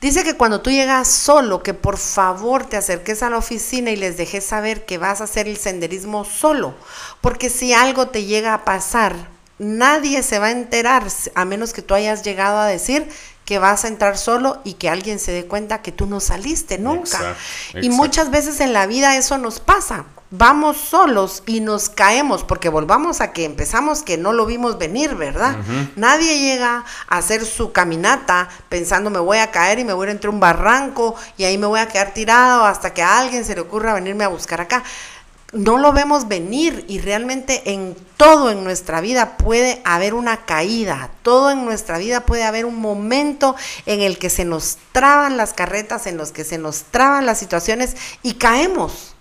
dice 0.00 0.24
que 0.24 0.36
cuando 0.36 0.60
tú 0.60 0.70
llegas 0.70 1.08
solo, 1.08 1.62
que 1.62 1.74
por 1.74 1.98
favor 1.98 2.66
te 2.66 2.76
acerques 2.76 3.22
a 3.22 3.30
la 3.30 3.38
oficina 3.38 3.90
y 3.90 3.96
les 3.96 4.16
dejes 4.16 4.44
saber 4.44 4.84
que 4.84 4.98
vas 4.98 5.20
a 5.20 5.24
hacer 5.24 5.48
el 5.48 5.56
senderismo 5.56 6.24
solo, 6.24 6.74
porque 7.20 7.50
si 7.50 7.72
algo 7.72 8.08
te 8.08 8.24
llega 8.24 8.54
a 8.54 8.64
pasar, 8.64 9.14
nadie 9.58 10.22
se 10.22 10.38
va 10.38 10.46
a 10.46 10.52
enterar 10.52 11.06
a 11.34 11.44
menos 11.44 11.72
que 11.72 11.82
tú 11.82 11.94
hayas 11.94 12.22
llegado 12.22 12.58
a 12.58 12.66
decir 12.66 13.08
que 13.50 13.58
vas 13.58 13.84
a 13.84 13.88
entrar 13.88 14.16
solo 14.16 14.60
y 14.62 14.74
que 14.74 14.88
alguien 14.88 15.18
se 15.18 15.32
dé 15.32 15.44
cuenta 15.44 15.82
que 15.82 15.90
tú 15.90 16.06
no 16.06 16.20
saliste 16.20 16.78
nunca. 16.78 17.34
Y 17.82 17.90
muchas 17.90 18.30
veces 18.30 18.60
en 18.60 18.72
la 18.72 18.86
vida 18.86 19.16
eso 19.16 19.38
nos 19.38 19.58
pasa. 19.58 20.04
Vamos 20.30 20.76
solos 20.76 21.42
y 21.46 21.58
nos 21.58 21.88
caemos 21.88 22.44
porque 22.44 22.68
volvamos 22.68 23.20
a 23.20 23.32
que 23.32 23.44
empezamos 23.44 24.02
que 24.02 24.16
no 24.16 24.32
lo 24.32 24.46
vimos 24.46 24.78
venir, 24.78 25.16
¿verdad? 25.16 25.56
Nadie 25.96 26.38
llega 26.38 26.84
a 27.08 27.18
hacer 27.18 27.44
su 27.44 27.72
caminata 27.72 28.48
pensando 28.68 29.10
me 29.10 29.18
voy 29.18 29.38
a 29.38 29.50
caer 29.50 29.80
y 29.80 29.84
me 29.84 29.94
voy 29.94 30.06
a 30.06 30.10
ir 30.10 30.14
entre 30.14 30.30
un 30.30 30.38
barranco 30.38 31.16
y 31.36 31.42
ahí 31.42 31.58
me 31.58 31.66
voy 31.66 31.80
a 31.80 31.88
quedar 31.88 32.14
tirado 32.14 32.64
hasta 32.64 32.94
que 32.94 33.02
a 33.02 33.18
alguien 33.18 33.44
se 33.44 33.56
le 33.56 33.62
ocurra 33.62 33.94
venirme 33.94 34.22
a 34.22 34.28
buscar 34.28 34.60
acá 34.60 34.84
no 35.52 35.78
lo 35.78 35.92
vemos 35.92 36.28
venir 36.28 36.84
y 36.88 37.00
realmente 37.00 37.72
en 37.72 37.96
todo 38.16 38.50
en 38.50 38.62
nuestra 38.62 39.00
vida 39.00 39.36
puede 39.36 39.80
haber 39.84 40.14
una 40.14 40.44
caída, 40.44 41.10
todo 41.22 41.50
en 41.50 41.64
nuestra 41.64 41.98
vida 41.98 42.20
puede 42.20 42.44
haber 42.44 42.64
un 42.64 42.76
momento 42.76 43.56
en 43.86 44.00
el 44.00 44.18
que 44.18 44.30
se 44.30 44.44
nos 44.44 44.78
traban 44.92 45.36
las 45.36 45.52
carretas, 45.52 46.06
en 46.06 46.16
los 46.16 46.30
que 46.30 46.44
se 46.44 46.58
nos 46.58 46.84
traban 46.84 47.26
las 47.26 47.38
situaciones 47.38 47.96
y 48.22 48.34
caemos. 48.34 49.14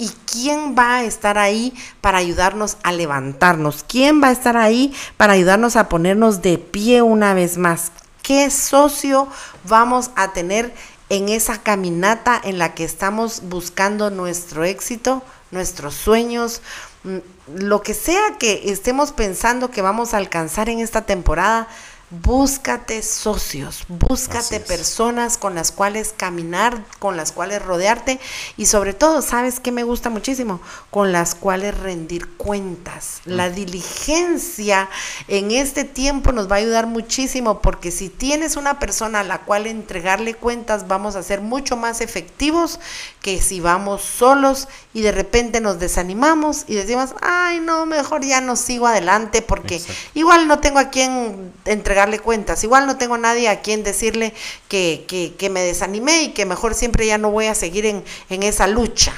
¿Y 0.00 0.10
quién 0.30 0.76
va 0.78 0.96
a 0.96 1.04
estar 1.04 1.38
ahí 1.38 1.74
para 2.00 2.18
ayudarnos 2.18 2.76
a 2.84 2.92
levantarnos? 2.92 3.84
¿Quién 3.86 4.22
va 4.22 4.28
a 4.28 4.32
estar 4.32 4.56
ahí 4.56 4.94
para 5.16 5.32
ayudarnos 5.32 5.74
a 5.74 5.88
ponernos 5.88 6.40
de 6.40 6.56
pie 6.56 7.02
una 7.02 7.34
vez 7.34 7.58
más? 7.58 7.90
¿Qué 8.22 8.48
socio 8.50 9.26
vamos 9.64 10.10
a 10.14 10.32
tener 10.32 10.72
en 11.08 11.28
esa 11.28 11.62
caminata 11.62 12.40
en 12.42 12.58
la 12.58 12.74
que 12.74 12.84
estamos 12.84 13.42
buscando 13.48 14.10
nuestro 14.10 14.62
éxito? 14.62 15.22
Nuestros 15.50 15.94
sueños, 15.94 16.60
mm, 17.04 17.18
lo 17.56 17.82
que 17.82 17.94
sea 17.94 18.36
que 18.38 18.70
estemos 18.70 19.12
pensando 19.12 19.70
que 19.70 19.82
vamos 19.82 20.14
a 20.14 20.18
alcanzar 20.18 20.68
en 20.68 20.80
esta 20.80 21.02
temporada, 21.02 21.68
Búscate 22.10 23.02
socios, 23.02 23.84
búscate 23.86 24.60
personas 24.60 25.36
con 25.36 25.54
las 25.54 25.70
cuales 25.70 26.14
caminar, 26.16 26.82
con 26.98 27.18
las 27.18 27.32
cuales 27.32 27.60
rodearte 27.60 28.18
y 28.56 28.64
sobre 28.64 28.94
todo, 28.94 29.20
¿sabes 29.20 29.60
qué 29.60 29.72
me 29.72 29.82
gusta 29.82 30.08
muchísimo? 30.08 30.58
Con 30.90 31.12
las 31.12 31.34
cuales 31.34 31.76
rendir 31.76 32.26
cuentas. 32.38 33.20
La 33.26 33.50
diligencia 33.50 34.88
en 35.26 35.50
este 35.50 35.84
tiempo 35.84 36.32
nos 36.32 36.50
va 36.50 36.54
a 36.54 36.60
ayudar 36.60 36.86
muchísimo 36.86 37.60
porque 37.60 37.90
si 37.90 38.08
tienes 38.08 38.56
una 38.56 38.78
persona 38.78 39.20
a 39.20 39.24
la 39.24 39.42
cual 39.42 39.66
entregarle 39.66 40.32
cuentas, 40.32 40.88
vamos 40.88 41.14
a 41.14 41.22
ser 41.22 41.42
mucho 41.42 41.76
más 41.76 42.00
efectivos 42.00 42.80
que 43.20 43.42
si 43.42 43.60
vamos 43.60 44.00
solos 44.00 44.68
y 44.94 45.02
de 45.02 45.12
repente 45.12 45.60
nos 45.60 45.78
desanimamos 45.78 46.64
y 46.68 46.74
decimos, 46.74 47.10
ay, 47.20 47.60
no, 47.60 47.84
mejor 47.84 48.24
ya 48.24 48.40
no 48.40 48.56
sigo 48.56 48.86
adelante 48.86 49.42
porque 49.42 49.82
igual 50.14 50.48
no 50.48 50.60
tengo 50.60 50.78
a 50.78 50.88
quien 50.88 51.52
entregar 51.66 51.97
entregarle 51.98 52.20
cuentas. 52.20 52.62
Igual 52.62 52.86
no 52.86 52.96
tengo 52.96 53.18
nadie 53.18 53.48
a 53.48 53.60
quien 53.60 53.82
decirle 53.82 54.32
que, 54.68 55.04
que, 55.08 55.34
que 55.36 55.50
me 55.50 55.60
desanimé 55.60 56.22
y 56.22 56.28
que 56.32 56.46
mejor 56.46 56.74
siempre 56.74 57.06
ya 57.06 57.18
no 57.18 57.30
voy 57.30 57.46
a 57.46 57.54
seguir 57.54 57.86
en, 57.86 58.04
en 58.30 58.42
esa 58.44 58.68
lucha. 58.68 59.12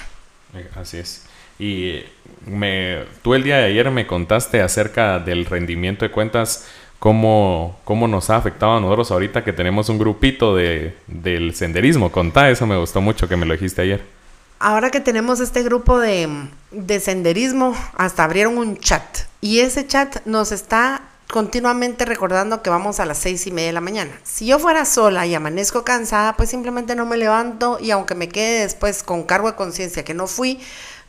Así 0.75 0.97
es. 0.97 1.25
Y 1.59 2.01
me, 2.47 3.05
tú 3.23 3.35
el 3.35 3.45
día 3.45 3.59
de 3.59 3.67
ayer 3.67 3.91
me 3.91 4.07
contaste 4.07 4.63
acerca 4.63 5.19
del 5.19 5.45
rendimiento 5.45 6.07
de 6.07 6.11
cuentas, 6.11 6.67
cómo, 6.99 7.79
cómo 7.85 8.09
nos 8.09 8.31
ha 8.31 8.37
afectado 8.37 8.79
a 8.79 8.81
nosotros 8.81 9.11
ahorita 9.11 9.45
que 9.45 9.53
tenemos 9.53 9.91
un 9.91 9.99
grupito 9.99 10.57
de, 10.57 10.97
del 11.07 11.55
senderismo. 11.55 12.11
Contá, 12.11 12.49
eso 12.49 12.67
me 12.67 12.79
gustó 12.79 13.03
mucho 13.03 13.29
que 13.29 13.37
me 13.37 13.45
lo 13.45 13.53
dijiste 13.53 13.83
ayer. 13.83 14.03
Ahora 14.59 14.91
que 14.91 15.01
tenemos 15.01 15.41
este 15.41 15.63
grupo 15.63 15.99
de, 15.99 16.29
de 16.71 17.01
senderismo, 17.01 17.75
hasta 17.95 18.25
abrieron 18.25 18.57
un 18.57 18.79
chat. 18.79 19.03
Y 19.43 19.61
ese 19.61 19.87
chat 19.87 20.25
nos 20.25 20.53
está 20.53 21.03
continuamente 21.31 22.05
recordando 22.05 22.63
que 22.63 22.71
vamos 22.71 23.01
a 23.01 23.07
las 23.07 23.19
seis 23.19 23.47
y 23.47 23.53
media 23.53 23.69
de 23.69 23.73
la 23.75 23.81
mañana. 23.81 24.13
Si 24.23 24.47
yo 24.47 24.59
fuera 24.59 24.85
sola 24.85 25.27
y 25.27 25.35
amanezco 25.35 25.85
cansada, 25.85 26.37
pues 26.37 26.51
simplemente 26.51 26.95
no 26.95 27.07
me 27.07 27.17
levanto 27.17 27.79
y 27.81 27.91
aunque 27.91 28.15
me 28.15 28.29
quede 28.29 28.63
después 28.63 29.03
con 29.03 29.23
cargo 29.23 29.51
de 29.51 29.57
conciencia 29.57 30.05
que 30.05 30.15
no 30.15 30.27
fui, 30.27 30.61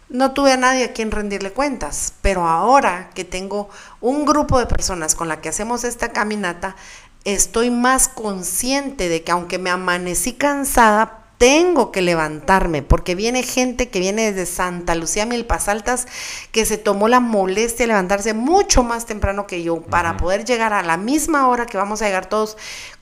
no 0.10 0.34
tuve 0.34 0.51
a 0.53 0.57
nadie 0.57 0.86
a 0.86 0.93
quien 0.93 1.12
rendirle 1.12 1.51
cuentas. 1.51 2.13
Pero 2.21 2.47
ahora 2.47 3.10
que 3.13 3.23
tengo 3.23 3.69
un 3.99 4.25
grupo 4.25 4.60
de 4.60 4.67
personas 4.67 5.15
con 5.15 5.27
la 5.27 5.41
que 5.41 5.49
hacemos 5.49 5.84
esta 5.84 6.12
caminata, 6.12 6.75
estoy 7.23 7.69
más 7.69 8.07
consciente 8.07 9.10
de 9.10 9.23
que 9.23 9.31
aunque 9.31 9.57
me 9.57 9.69
amanecí 9.69 10.34
cansada, 10.34 11.20
tengo 11.41 11.91
que 11.91 12.04
levantarme, 12.04 12.84
porque 12.84 13.15
viene 13.15 13.41
gente 13.41 13.89
que 13.89 13.99
viene 13.99 14.32
desde 14.32 14.45
Santa 14.45 14.93
Lucía, 14.93 15.25
Milpas 15.25 15.69
Altas, 15.69 16.06
que 16.51 16.67
se 16.67 16.77
tomó 16.77 17.08
la 17.08 17.19
molestia 17.19 17.86
de 17.86 17.88
levantarse 17.88 18.36
mucho 18.36 18.84
más 18.84 19.08
temprano 19.08 19.47
que 19.47 19.63
yo 19.63 19.82
para 19.82 20.17
poder 20.17 20.45
llegar 20.45 20.71
a 20.71 20.84
la 20.84 20.97
misma 20.97 21.47
hora 21.47 21.65
que 21.65 21.77
vamos 21.77 22.04
a 22.04 22.06
llegar 22.06 22.27
todos. 22.27 22.58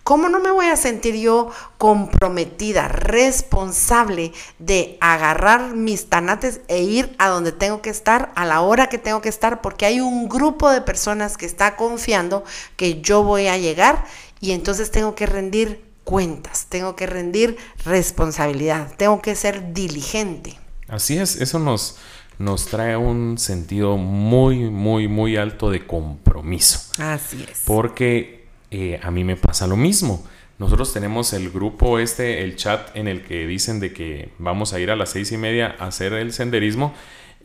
¿Cómo 0.06 0.30
no 0.30 0.40
me 0.40 0.52
voy 0.52 0.68
a 0.68 0.78
sentir 0.78 1.16
yo 1.16 1.52
comprometida, 1.78 2.88
responsable 2.88 4.32
de 4.58 4.98
agarrar 5.02 5.76
mis 5.76 6.08
tanates 6.08 6.62
e 6.70 6.82
ir 6.82 7.14
a 7.18 7.28
donde 7.28 7.52
tengo 7.52 7.82
que 7.82 7.90
estar, 7.90 8.32
a 8.36 8.46
la 8.46 8.62
hora 8.62 8.88
que 8.88 8.98
tengo 8.98 9.20
que 9.20 9.28
estar? 9.28 9.60
Porque 9.60 9.86
hay 9.86 10.00
un 10.00 10.30
grupo 10.30 10.70
de 10.70 10.80
personas 10.80 11.36
que 11.36 11.46
está 11.46 11.76
confiando 11.76 12.46
que 12.78 13.02
yo 13.02 13.22
voy 13.22 13.48
a 13.48 13.58
llegar 13.58 14.06
y 14.40 14.52
entonces 14.54 14.92
tengo 14.92 15.14
que 15.14 15.26
rendir 15.26 15.89
cuentas, 16.10 16.66
tengo 16.70 16.96
que 16.96 17.06
rendir 17.06 17.56
responsabilidad, 17.86 18.92
tengo 18.98 19.22
que 19.22 19.36
ser 19.36 19.76
diligente. 19.76 20.58
Así 20.88 21.20
es, 21.20 21.40
eso 21.40 21.60
nos, 21.60 21.98
nos 22.40 22.66
trae 22.66 22.98
un 22.98 23.38
sentido 23.38 23.96
muy, 23.96 24.72
muy, 24.72 25.08
muy 25.08 25.38
alto 25.38 25.70
de 25.70 25.86
compromiso. 25.86 26.80
Así 26.98 27.46
es. 27.48 27.62
Porque 27.64 28.48
eh, 28.72 29.00
a 29.04 29.12
mí 29.12 29.24
me 29.24 29.36
pasa 29.36 29.68
lo 29.68 29.78
mismo. 29.78 30.26
Nosotros 30.58 30.92
tenemos 30.94 31.32
el 31.34 31.52
grupo 31.52 32.00
este, 32.00 32.44
el 32.44 32.56
chat 32.56 32.90
en 32.96 33.08
el 33.08 33.24
que 33.24 33.46
dicen 33.46 33.80
de 33.80 33.94
que 33.94 34.34
vamos 34.40 34.74
a 34.74 34.80
ir 34.80 34.90
a 34.90 34.96
las 34.96 35.12
seis 35.12 35.32
y 35.32 35.38
media 35.38 35.76
a 35.78 35.86
hacer 35.86 36.14
el 36.14 36.34
senderismo 36.34 36.92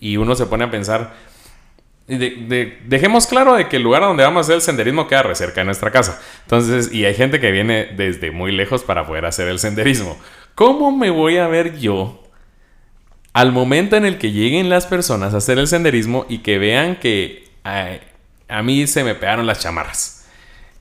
y 0.00 0.16
uno 0.16 0.36
se 0.36 0.46
pone 0.46 0.64
a 0.64 0.70
pensar, 0.70 1.14
dejemos 2.06 3.26
claro 3.26 3.54
de 3.54 3.68
que 3.68 3.76
el 3.76 3.82
lugar 3.82 4.02
donde 4.02 4.24
vamos 4.24 4.38
a 4.38 4.42
hacer 4.42 4.56
el 4.56 4.60
senderismo 4.60 5.08
queda 5.08 5.22
re 5.22 5.34
cerca 5.34 5.60
de 5.62 5.64
nuestra 5.64 5.90
casa. 5.90 6.20
Entonces, 6.42 6.92
y 6.92 7.04
hay 7.04 7.14
gente 7.14 7.40
que 7.40 7.50
viene 7.50 7.86
desde 7.96 8.30
muy 8.30 8.52
lejos 8.52 8.82
para 8.82 9.06
poder 9.06 9.24
hacer 9.24 9.48
el 9.48 9.58
senderismo. 9.58 10.18
¿Cómo 10.54 10.92
me 10.92 11.10
voy 11.10 11.38
a 11.38 11.48
ver 11.48 11.78
yo 11.78 12.22
al 13.32 13.52
momento 13.52 13.96
en 13.96 14.04
el 14.04 14.18
que 14.18 14.32
lleguen 14.32 14.68
las 14.68 14.86
personas 14.86 15.34
a 15.34 15.38
hacer 15.38 15.58
el 15.58 15.66
senderismo 15.66 16.26
y 16.28 16.38
que 16.38 16.58
vean 16.58 16.96
que 16.96 17.48
a 17.64 18.62
mí 18.62 18.86
se 18.86 19.02
me 19.02 19.14
pegaron 19.14 19.46
las 19.46 19.60
chamarras? 19.60 20.28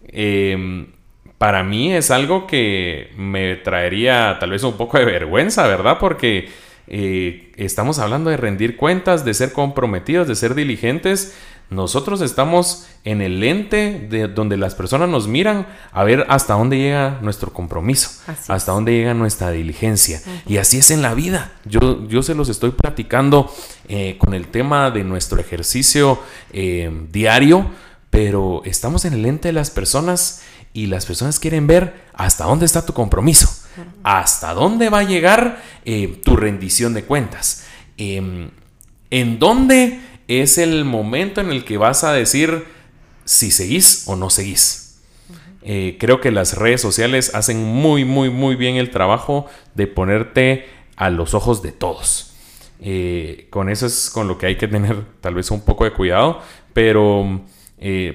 Em, 0.08 0.88
para 1.38 1.64
mí 1.64 1.94
es 1.94 2.12
algo 2.12 2.48
que 2.48 3.12
me 3.16 3.56
traería 3.56 4.38
tal 4.40 4.52
vez 4.52 4.64
un 4.64 4.78
poco 4.78 4.98
de 4.98 5.06
vergüenza, 5.06 5.68
¿verdad? 5.68 5.98
Porque 6.00 6.50
eh, 6.88 7.52
estamos 7.56 8.00
hablando 8.00 8.30
de 8.30 8.38
rendir 8.38 8.78
cuentas, 8.78 9.26
de 9.26 9.34
ser 9.34 9.54
comprometidos, 9.54 10.28
de 10.28 10.36
ser 10.36 10.56
diligentes. 10.56 11.34
Nosotros 11.70 12.22
estamos 12.22 12.88
en 13.04 13.22
el 13.22 13.40
lente 13.40 14.08
de 14.10 14.28
donde 14.28 14.58
las 14.58 14.76
personas 14.76 15.10
nos 15.10 15.28
miran 15.28 15.66
a 15.92 16.04
ver 16.04 16.26
hasta 16.30 16.54
dónde 16.54 16.78
llega 16.78 17.20
nuestro 17.22 17.52
compromiso, 17.52 18.12
hasta 18.48 18.72
dónde 18.72 18.92
llega 18.92 19.14
nuestra 19.14 19.50
diligencia. 19.50 20.22
Y 20.48 20.58
así 20.58 20.78
es 20.78 20.92
en 20.92 21.02
la 21.02 21.14
vida. 21.16 21.54
Yo, 21.66 22.08
yo 22.08 22.22
se 22.22 22.36
los 22.36 22.50
estoy 22.50 22.72
platicando 22.72 23.52
eh, 23.88 24.18
con 24.20 24.34
el 24.34 24.48
tema 24.48 24.92
de 24.92 25.04
nuestro 25.04 25.40
ejercicio 25.40 26.20
eh, 26.52 26.92
diario, 27.12 27.66
pero 28.10 28.62
estamos 28.66 29.06
en 29.06 29.14
el 29.14 29.24
lente 29.24 29.48
de 29.48 29.54
las 29.54 29.72
personas 29.72 30.44
y 30.74 30.88
las 30.88 31.06
personas 31.06 31.40
quieren 31.40 31.66
ver 31.66 32.04
hasta 32.14 32.46
dónde 32.46 32.66
está 32.66 32.86
tu 32.86 32.94
compromiso, 32.94 33.48
hasta 34.04 34.54
dónde 34.54 34.90
va 34.90 35.00
a 35.00 35.04
llegar 35.04 35.62
eh, 35.86 36.20
tu 36.24 36.36
rendición 36.36 36.94
de 36.94 37.04
cuentas, 37.04 37.66
em, 37.98 38.50
en 39.10 39.40
dónde 39.40 40.00
es 40.28 40.58
el 40.58 40.86
momento 40.86 41.42
en 41.42 41.50
el 41.50 41.66
que 41.66 41.78
vas 41.78 42.04
a 42.04 42.14
decir 42.14 42.66
si 43.26 43.52
seguís 43.52 44.04
o 44.08 44.16
no 44.16 44.30
seguís. 44.30 45.02
Eh, 45.62 45.98
creo 46.00 46.20
que 46.20 46.32
las 46.32 46.58
redes 46.58 46.82
sociales 46.82 47.34
hacen 47.34 47.64
muy, 47.64 48.04
muy, 48.04 48.30
muy 48.30 48.56
bien 48.56 48.76
el 48.76 48.90
trabajo 48.90 49.48
de 49.76 49.88
ponerte 49.88 50.66
a 50.98 51.10
los 51.10 51.34
ojos 51.34 51.62
de 51.62 51.72
todos. 51.72 52.34
Eh, 52.82 53.48
con 53.50 53.70
eso 53.70 53.86
es 53.86 54.10
con 54.10 54.28
lo 54.28 54.38
que 54.38 54.48
hay 54.48 54.58
que 54.58 54.68
tener 54.68 55.06
tal 55.22 55.36
vez 55.36 55.52
un 55.52 55.62
poco 55.62 55.86
de 55.86 55.92
cuidado, 55.92 56.42
pero 56.74 57.42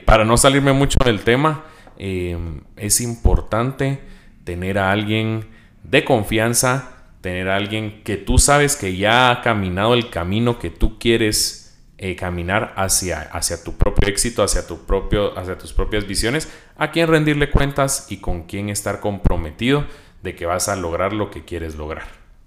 para 0.06 0.24
no 0.24 0.38
salirme 0.38 0.72
mucho 0.72 0.96
del 1.04 1.20
tema, 1.20 1.64
Em, 2.00 2.60
es 2.76 3.00
importante 3.00 3.98
tener 4.48 4.78
a 4.78 4.92
alguien 4.92 5.46
de 5.84 6.06
confianza, 6.06 6.88
tener 7.20 7.50
a 7.50 7.56
alguien 7.56 8.02
que 8.02 8.16
tú 8.16 8.38
sabes 8.38 8.76
que 8.76 8.96
ya 8.96 9.30
ha 9.30 9.42
caminado 9.42 9.92
el 9.92 10.08
camino 10.08 10.58
que 10.58 10.70
tú 10.70 10.98
quieres 10.98 11.76
eh, 11.98 12.16
caminar 12.16 12.72
hacia, 12.74 13.20
hacia 13.20 13.62
tu 13.62 13.76
propio 13.76 14.08
éxito, 14.08 14.42
hacia, 14.42 14.66
tu 14.66 14.86
propio, 14.86 15.38
hacia 15.38 15.58
tus 15.58 15.74
propias 15.74 16.06
visiones, 16.06 16.48
a 16.78 16.92
quien 16.92 17.08
rendirle 17.08 17.50
cuentas 17.50 18.06
y 18.08 18.22
con 18.22 18.44
quien 18.44 18.70
estar 18.70 19.00
comprometido 19.00 19.84
de 20.22 20.34
que 20.34 20.46
vas 20.46 20.70
a 20.70 20.76
lograr 20.76 21.12
lo 21.12 21.30
que 21.30 21.44
quieres 21.44 21.74
lograr. 21.74 22.06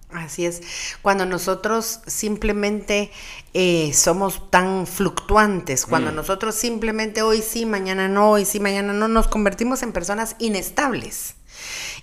Así 0.09 0.47
es, 0.47 0.63
cuando 1.03 1.27
nosotros 1.27 1.99
simplemente 2.07 3.11
eh, 3.53 3.93
somos 3.93 4.49
tan 4.49 4.87
fluctuantes, 4.87 5.85
cuando 5.85 6.11
mm. 6.11 6.15
nosotros 6.15 6.55
simplemente 6.55 7.21
hoy 7.21 7.43
sí, 7.43 7.67
mañana 7.67 8.07
no, 8.07 8.31
hoy 8.31 8.45
sí, 8.45 8.59
mañana 8.59 8.91
no, 8.91 9.07
nos 9.07 9.27
convertimos 9.27 9.83
en 9.83 9.93
personas 9.93 10.35
inestables. 10.39 11.35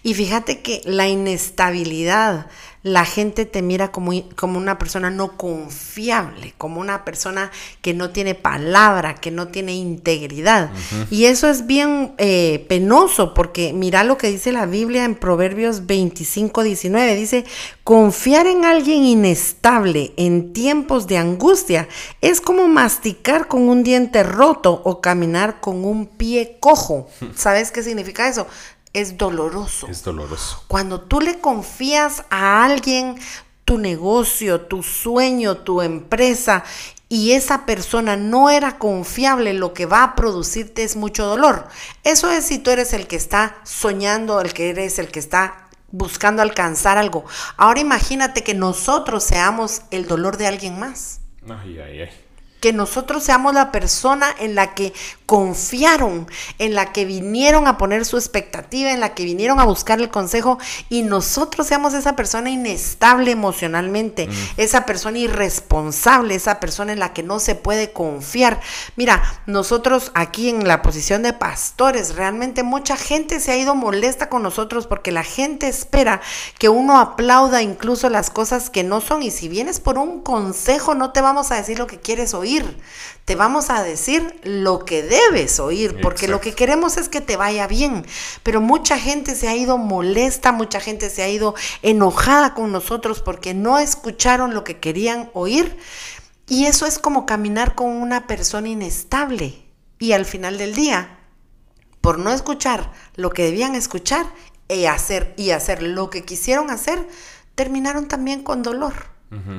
Y 0.02 0.14
fíjate 0.14 0.60
que 0.60 0.80
la 0.84 1.08
inestabilidad 1.08 2.46
la 2.82 3.04
gente 3.04 3.44
te 3.44 3.60
mira 3.60 3.90
como, 3.90 4.12
como 4.36 4.58
una 4.58 4.78
persona 4.78 5.10
no 5.10 5.36
confiable, 5.36 6.54
como 6.58 6.80
una 6.80 7.04
persona 7.04 7.50
que 7.82 7.92
no 7.92 8.10
tiene 8.10 8.34
palabra, 8.34 9.14
que 9.16 9.30
no 9.30 9.48
tiene 9.48 9.74
integridad. 9.74 10.70
Y 11.10 11.24
eso 11.24 11.48
es 11.48 11.66
bien 11.66 12.14
eh, 12.18 12.64
penoso 12.68 13.34
porque 13.34 13.72
mira 13.72 14.04
lo 14.04 14.16
que 14.16 14.30
dice 14.30 14.52
la 14.52 14.66
Biblia 14.66 15.04
en 15.04 15.16
Proverbios 15.16 15.86
25, 15.86 16.62
19. 16.62 17.16
Dice, 17.16 17.44
confiar 17.82 18.46
en 18.46 18.64
alguien 18.64 19.04
inestable 19.04 20.12
en 20.16 20.52
tiempos 20.52 21.08
de 21.08 21.18
angustia 21.18 21.88
es 22.20 22.40
como 22.40 22.68
masticar 22.68 23.48
con 23.48 23.68
un 23.68 23.82
diente 23.82 24.22
roto 24.22 24.80
o 24.84 25.00
caminar 25.00 25.60
con 25.60 25.84
un 25.84 26.06
pie 26.06 26.58
cojo. 26.60 27.08
¿Sabes 27.34 27.72
qué 27.72 27.82
significa 27.82 28.28
eso? 28.28 28.46
Es 28.92 29.16
doloroso. 29.16 29.86
Es 29.88 30.02
doloroso. 30.02 30.62
Cuando 30.68 31.00
tú 31.00 31.20
le 31.20 31.40
confías 31.40 32.24
a 32.30 32.64
alguien 32.64 33.18
tu 33.64 33.78
negocio, 33.78 34.62
tu 34.62 34.82
sueño, 34.82 35.58
tu 35.58 35.82
empresa 35.82 36.64
y 37.08 37.32
esa 37.32 37.66
persona 37.66 38.16
no 38.16 38.50
era 38.50 38.78
confiable, 38.78 39.54
lo 39.54 39.72
que 39.72 39.86
va 39.86 40.02
a 40.02 40.14
producirte 40.14 40.84
es 40.84 40.96
mucho 40.96 41.26
dolor. 41.26 41.68
Eso 42.04 42.30
es 42.30 42.44
si 42.44 42.58
tú 42.58 42.70
eres 42.70 42.92
el 42.92 43.06
que 43.06 43.16
está 43.16 43.56
soñando, 43.64 44.40
el 44.40 44.52
que 44.52 44.70
eres 44.70 44.98
el 44.98 45.08
que 45.08 45.18
está 45.18 45.68
buscando 45.90 46.42
alcanzar 46.42 46.98
algo. 46.98 47.24
Ahora 47.56 47.80
imagínate 47.80 48.42
que 48.42 48.54
nosotros 48.54 49.24
seamos 49.24 49.82
el 49.90 50.06
dolor 50.06 50.36
de 50.36 50.46
alguien 50.46 50.78
más. 50.78 51.20
Ay, 51.48 51.78
ay, 51.78 52.00
ay 52.02 52.27
que 52.60 52.72
nosotros 52.72 53.22
seamos 53.22 53.54
la 53.54 53.70
persona 53.70 54.34
en 54.38 54.54
la 54.54 54.74
que 54.74 54.92
confiaron, 55.26 56.26
en 56.58 56.74
la 56.74 56.92
que 56.92 57.04
vinieron 57.04 57.66
a 57.66 57.76
poner 57.78 58.04
su 58.04 58.16
expectativa, 58.16 58.90
en 58.90 59.00
la 59.00 59.14
que 59.14 59.24
vinieron 59.24 59.60
a 59.60 59.64
buscar 59.64 60.00
el 60.00 60.10
consejo 60.10 60.58
y 60.88 61.02
nosotros 61.02 61.66
seamos 61.66 61.94
esa 61.94 62.16
persona 62.16 62.50
inestable 62.50 63.30
emocionalmente, 63.30 64.26
mm. 64.26 64.32
esa 64.56 64.86
persona 64.86 65.18
irresponsable, 65.18 66.34
esa 66.34 66.60
persona 66.60 66.92
en 66.92 66.98
la 66.98 67.12
que 67.12 67.22
no 67.22 67.40
se 67.40 67.54
puede 67.54 67.92
confiar. 67.92 68.60
Mira, 68.96 69.22
nosotros 69.46 70.10
aquí 70.14 70.48
en 70.48 70.66
la 70.66 70.82
posición 70.82 71.22
de 71.22 71.34
pastores, 71.34 72.14
realmente 72.14 72.62
mucha 72.62 72.96
gente 72.96 73.38
se 73.38 73.52
ha 73.52 73.56
ido 73.56 73.74
molesta 73.74 74.28
con 74.28 74.42
nosotros 74.42 74.86
porque 74.86 75.12
la 75.12 75.24
gente 75.24 75.68
espera 75.68 76.20
que 76.58 76.68
uno 76.68 76.98
aplauda 76.98 77.62
incluso 77.62 78.08
las 78.08 78.30
cosas 78.30 78.70
que 78.70 78.82
no 78.82 79.00
son 79.00 79.22
y 79.22 79.30
si 79.30 79.48
vienes 79.48 79.78
por 79.78 79.98
un 79.98 80.22
consejo 80.22 80.94
no 80.94 81.12
te 81.12 81.20
vamos 81.20 81.50
a 81.50 81.56
decir 81.56 81.78
lo 81.78 81.86
que 81.86 82.00
quieres 82.00 82.32
oír 82.34 82.47
oír. 82.48 82.78
Te 83.24 83.34
vamos 83.34 83.68
a 83.68 83.82
decir 83.82 84.40
lo 84.42 84.86
que 84.86 85.02
debes 85.02 85.60
oír, 85.60 86.00
porque 86.00 86.28
lo 86.28 86.40
que 86.40 86.54
queremos 86.54 86.96
es 86.96 87.10
que 87.10 87.20
te 87.20 87.36
vaya 87.36 87.66
bien. 87.66 88.06
Pero 88.42 88.62
mucha 88.62 88.98
gente 88.98 89.34
se 89.34 89.48
ha 89.48 89.56
ido 89.56 89.76
molesta, 89.76 90.50
mucha 90.50 90.80
gente 90.80 91.10
se 91.10 91.22
ha 91.22 91.28
ido 91.28 91.54
enojada 91.82 92.54
con 92.54 92.72
nosotros 92.72 93.20
porque 93.20 93.52
no 93.52 93.78
escucharon 93.78 94.54
lo 94.54 94.64
que 94.64 94.78
querían 94.78 95.30
oír. 95.34 95.76
Y 96.48 96.64
eso 96.64 96.86
es 96.86 96.98
como 96.98 97.26
caminar 97.26 97.74
con 97.74 97.90
una 97.90 98.26
persona 98.26 98.68
inestable. 98.68 99.62
Y 99.98 100.12
al 100.12 100.24
final 100.24 100.56
del 100.56 100.74
día, 100.74 101.18
por 102.00 102.18
no 102.18 102.32
escuchar 102.32 102.92
lo 103.14 103.30
que 103.30 103.42
debían 103.44 103.74
escuchar 103.74 104.24
y 104.70 104.86
hacer, 104.86 105.34
y 105.36 105.50
hacer 105.50 105.82
lo 105.82 106.08
que 106.08 106.24
quisieron 106.24 106.70
hacer, 106.70 107.06
terminaron 107.54 108.08
también 108.08 108.42
con 108.42 108.62
dolor. 108.62 108.94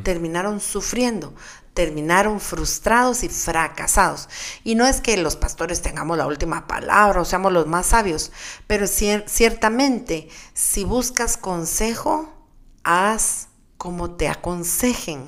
Terminaron 0.02 0.60
sufriendo, 0.62 1.36
terminaron 1.80 2.42
frustrados 2.42 3.24
y 3.24 3.30
fracasados. 3.30 4.28
Y 4.66 4.76
no 4.76 4.86
es 4.86 5.00
que 5.00 5.16
los 5.16 5.38
pastores 5.38 5.82
tengamos 5.82 6.18
la 6.18 6.28
última 6.28 6.68
palabra 6.68 7.22
o 7.22 7.24
seamos 7.24 7.54
los 7.54 7.68
más 7.68 7.86
sabios, 7.86 8.34
pero 8.68 8.86
ciertamente 8.86 10.28
si 10.54 10.84
buscas 10.84 11.38
consejo, 11.38 12.34
haz 12.84 13.48
como 13.78 14.12
te 14.12 14.28
aconsejen 14.28 15.24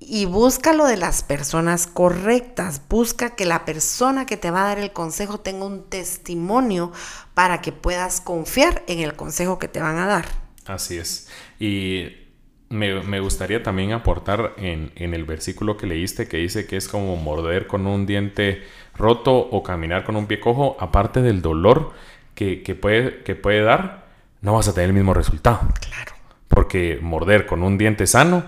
y 0.00 0.24
búscalo 0.24 0.86
de 0.86 0.96
las 0.96 1.22
personas 1.22 1.86
correctas. 1.86 2.80
Busca 2.88 3.36
que 3.36 3.44
la 3.44 3.66
persona 3.66 4.24
que 4.24 4.38
te 4.38 4.50
va 4.50 4.62
a 4.62 4.68
dar 4.68 4.78
el 4.78 4.94
consejo 4.94 5.38
tenga 5.40 5.66
un 5.66 5.84
testimonio 5.90 6.92
para 7.34 7.60
que 7.60 7.72
puedas 7.72 8.22
confiar 8.22 8.84
en 8.86 9.00
el 9.00 9.16
consejo 9.16 9.58
que 9.58 9.68
te 9.68 9.82
van 9.82 9.98
a 9.98 10.06
dar. 10.06 10.28
Así 10.64 10.96
es. 10.96 11.28
Y 11.60 12.27
me, 12.70 13.20
gustaría 13.20 13.62
también 13.62 13.92
aportar 13.92 14.54
en, 14.56 14.92
el 14.96 15.24
versículo 15.24 15.76
que 15.76 15.86
leíste 15.86 16.28
que 16.28 16.36
dice 16.36 16.66
que 16.66 16.76
es 16.76 16.88
como 16.88 17.16
morder 17.16 17.66
con 17.66 17.86
un 17.86 18.06
diente 18.06 18.62
roto 18.94 19.36
o 19.36 19.62
caminar 19.62 20.04
con 20.04 20.16
un 20.16 20.26
pie 20.26 20.40
cojo, 20.40 20.76
aparte 20.80 21.22
del 21.22 21.40
dolor 21.40 21.92
que, 22.34 22.62
que, 22.62 22.74
puede, 22.74 23.22
que 23.22 23.34
puede 23.34 23.62
dar, 23.62 24.06
no 24.42 24.54
vas 24.54 24.68
a 24.68 24.74
tener 24.74 24.90
el 24.90 24.94
mismo 24.94 25.14
resultado. 25.14 25.60
Claro. 25.80 26.12
Porque 26.48 26.98
morder 27.00 27.46
con 27.46 27.62
un 27.62 27.78
diente 27.78 28.06
sano 28.06 28.44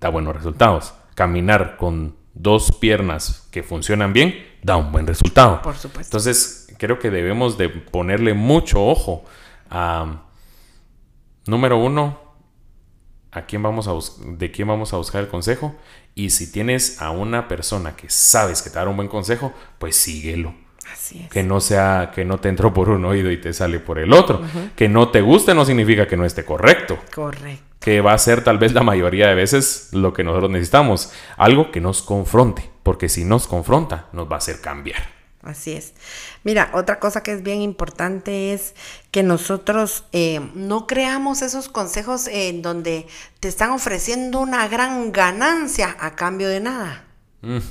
da 0.00 0.08
buenos 0.08 0.34
resultados. 0.34 0.94
Caminar 1.14 1.76
con 1.76 2.16
dos 2.34 2.72
piernas 2.72 3.48
que 3.50 3.62
funcionan 3.62 4.12
bien 4.12 4.34
da 4.62 4.76
un 4.76 4.90
buen 4.90 5.06
resultado. 5.06 5.62
Por 5.62 5.76
supuesto. 5.76 6.08
Entonces, 6.08 6.68
creo 6.78 6.98
que 6.98 7.10
debemos 7.10 7.56
de 7.58 7.68
ponerle 7.68 8.34
mucho 8.34 8.84
ojo 8.84 9.24
a, 9.70 10.22
número 11.46 11.78
uno, 11.78 12.23
a 13.34 13.46
quién 13.46 13.62
vamos 13.62 13.88
a 13.88 13.92
de 14.26 14.50
quién 14.50 14.68
vamos 14.68 14.92
a 14.92 14.96
buscar 14.96 15.22
el 15.22 15.28
consejo. 15.28 15.74
Y 16.14 16.30
si 16.30 16.50
tienes 16.50 17.02
a 17.02 17.10
una 17.10 17.48
persona 17.48 17.96
que 17.96 18.08
sabes 18.08 18.62
que 18.62 18.70
te 18.70 18.78
da 18.78 18.88
un 18.88 18.96
buen 18.96 19.08
consejo, 19.08 19.52
pues 19.78 19.96
síguelo. 19.96 20.54
Así 20.92 21.22
es. 21.24 21.30
Que 21.30 21.42
no 21.42 21.60
sea, 21.60 22.12
que 22.14 22.24
no 22.24 22.38
te 22.38 22.48
entró 22.48 22.72
por 22.72 22.88
un 22.88 23.04
oído 23.04 23.30
y 23.30 23.40
te 23.40 23.52
sale 23.52 23.80
por 23.80 23.98
el 23.98 24.12
otro. 24.12 24.40
Que 24.76 24.88
no 24.88 25.08
te 25.08 25.20
guste 25.20 25.54
no 25.54 25.64
significa 25.64 26.06
que 26.06 26.16
no 26.16 26.24
esté 26.24 26.44
correcto. 26.44 26.98
Correcto 27.14 27.74
que 27.84 28.00
va 28.00 28.14
a 28.14 28.18
ser 28.18 28.42
tal 28.42 28.56
vez 28.56 28.72
la 28.72 28.82
mayoría 28.82 29.28
de 29.28 29.34
veces 29.34 29.90
lo 29.92 30.14
que 30.14 30.24
nosotros 30.24 30.50
necesitamos. 30.50 31.12
Algo 31.36 31.70
que 31.70 31.82
nos 31.82 32.00
confronte, 32.00 32.70
porque 32.82 33.10
si 33.10 33.26
nos 33.26 33.46
confronta, 33.46 34.06
nos 34.14 34.26
va 34.26 34.36
a 34.36 34.38
hacer 34.38 34.62
cambiar. 34.62 35.13
Así 35.44 35.72
es. 35.72 35.92
Mira, 36.42 36.70
otra 36.72 36.98
cosa 36.98 37.22
que 37.22 37.32
es 37.32 37.42
bien 37.42 37.60
importante 37.60 38.54
es 38.54 38.74
que 39.10 39.22
nosotros 39.22 40.04
eh, 40.12 40.40
no 40.54 40.86
creamos 40.86 41.42
esos 41.42 41.68
consejos 41.68 42.28
en 42.28 42.62
donde 42.62 43.06
te 43.40 43.48
están 43.48 43.70
ofreciendo 43.70 44.40
una 44.40 44.66
gran 44.68 45.12
ganancia 45.12 45.96
a 46.00 46.14
cambio 46.16 46.48
de 46.48 46.60
nada. 46.60 47.03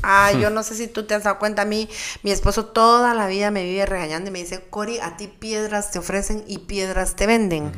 Ah, 0.02 0.32
yo 0.32 0.50
no 0.52 0.64
sé 0.64 0.76
si 0.76 0.88
tú 0.88 1.06
te 1.06 1.14
has 1.14 1.24
dado 1.24 1.40
cuenta, 1.40 1.64
a 1.64 1.66
mí, 1.66 1.90
mi 2.24 2.32
esposo 2.32 2.66
toda 2.66 3.14
la 3.14 3.28
vida 3.28 3.52
me 3.52 3.64
vive 3.64 3.86
regañando 3.86 4.30
y 4.30 4.34
me 4.34 4.40
dice, 4.40 4.62
Cori, 4.70 5.00
a 5.00 5.18
ti 5.18 5.28
piedras 5.28 5.92
te 5.92 6.00
ofrecen 6.00 6.44
y 6.48 6.60
piedras 6.60 7.16
te 7.16 7.28
venden. 7.28 7.72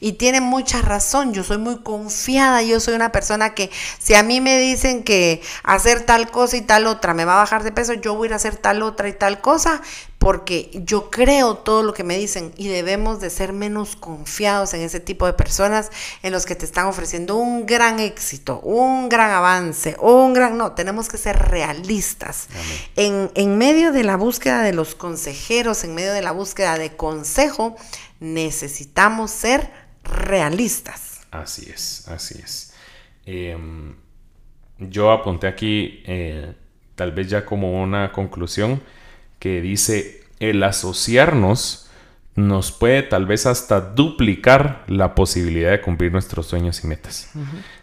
Y 0.00 0.14
tiene 0.14 0.40
mucha 0.40 0.82
razón, 0.82 1.32
yo 1.32 1.44
soy 1.44 1.58
muy 1.58 1.82
confiada, 1.82 2.62
yo 2.62 2.80
soy 2.80 2.94
una 2.94 3.12
persona 3.12 3.54
que 3.54 3.70
si 3.98 4.14
a 4.14 4.22
mí 4.22 4.40
me 4.40 4.58
dicen 4.58 5.02
que 5.02 5.42
hacer 5.62 6.02
tal 6.02 6.30
cosa 6.30 6.56
y 6.56 6.62
tal 6.62 6.86
otra 6.86 7.14
me 7.14 7.24
va 7.24 7.34
a 7.34 7.38
bajar 7.38 7.62
de 7.62 7.72
peso, 7.72 7.94
yo 7.94 8.14
voy 8.14 8.26
a 8.26 8.28
ir 8.28 8.32
a 8.32 8.36
hacer 8.36 8.56
tal 8.56 8.82
otra 8.82 9.08
y 9.08 9.12
tal 9.12 9.40
cosa, 9.40 9.80
porque 10.22 10.70
yo 10.84 11.10
creo 11.10 11.56
todo 11.56 11.82
lo 11.82 11.92
que 11.92 12.04
me 12.04 12.16
dicen 12.16 12.52
y 12.56 12.68
debemos 12.68 13.20
de 13.20 13.28
ser 13.28 13.52
menos 13.52 13.96
confiados 13.96 14.72
en 14.72 14.82
ese 14.82 15.00
tipo 15.00 15.26
de 15.26 15.32
personas 15.32 15.90
en 16.22 16.30
los 16.30 16.46
que 16.46 16.54
te 16.54 16.64
están 16.64 16.86
ofreciendo 16.86 17.34
un 17.34 17.66
gran 17.66 17.98
éxito, 17.98 18.60
un 18.60 19.08
gran 19.08 19.32
avance, 19.32 19.96
un 19.98 20.32
gran... 20.32 20.56
No, 20.56 20.72
tenemos 20.72 21.08
que 21.08 21.18
ser 21.18 21.36
realistas. 21.36 22.46
En, 22.94 23.32
en 23.34 23.58
medio 23.58 23.90
de 23.90 24.04
la 24.04 24.16
búsqueda 24.16 24.62
de 24.62 24.72
los 24.72 24.94
consejeros, 24.94 25.82
en 25.82 25.96
medio 25.96 26.12
de 26.12 26.22
la 26.22 26.30
búsqueda 26.30 26.78
de 26.78 26.94
consejo, 26.94 27.74
necesitamos 28.20 29.32
ser 29.32 29.72
realistas. 30.04 31.22
Así 31.32 31.68
es, 31.68 32.06
así 32.06 32.38
es. 32.40 32.72
Em, 33.26 33.96
yo 34.78 35.10
apunté 35.10 35.48
aquí, 35.48 36.00
eh, 36.06 36.54
tal 36.94 37.10
vez 37.10 37.28
ya 37.28 37.44
como 37.44 37.82
una 37.82 38.12
conclusión, 38.12 38.80
que 39.42 39.60
dice, 39.60 40.22
el 40.38 40.62
asociarnos 40.62 41.90
nos 42.36 42.70
puede 42.70 43.02
tal 43.02 43.26
vez 43.26 43.44
hasta 43.46 43.80
duplicar 43.80 44.84
la 44.86 45.16
posibilidad 45.16 45.72
de 45.72 45.80
cumplir 45.80 46.12
nuestros 46.12 46.46
sueños 46.46 46.84
y 46.84 46.86
metas. 46.86 47.28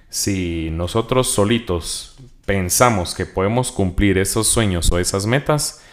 Si 0.07 0.69
nosotros 0.71 1.29
solitos 1.29 2.15
pensamos 2.45 3.13
que 3.13 3.25
podemos 3.25 3.73
cumplir 3.73 4.17
esos 4.19 4.47
sueños 4.47 4.89
o 4.93 4.99
esas 4.99 5.25
metas, 5.25 5.83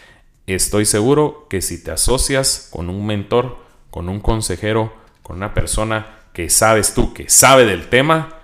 estoy 0.46 0.84
seguro 0.84 1.48
que 1.50 1.60
si 1.60 1.82
te 1.82 1.90
asocias 1.90 2.68
con 2.70 2.88
un 2.88 3.04
mentor, 3.04 3.58
con 3.90 4.08
un 4.08 4.20
consejero, 4.20 4.94
con 5.24 5.38
una 5.38 5.52
persona 5.52 6.20
que 6.32 6.48
sabes 6.48 6.94
tú, 6.94 7.12
que 7.12 7.28
sabe 7.28 7.64
del 7.64 7.88
tema, 7.88 8.38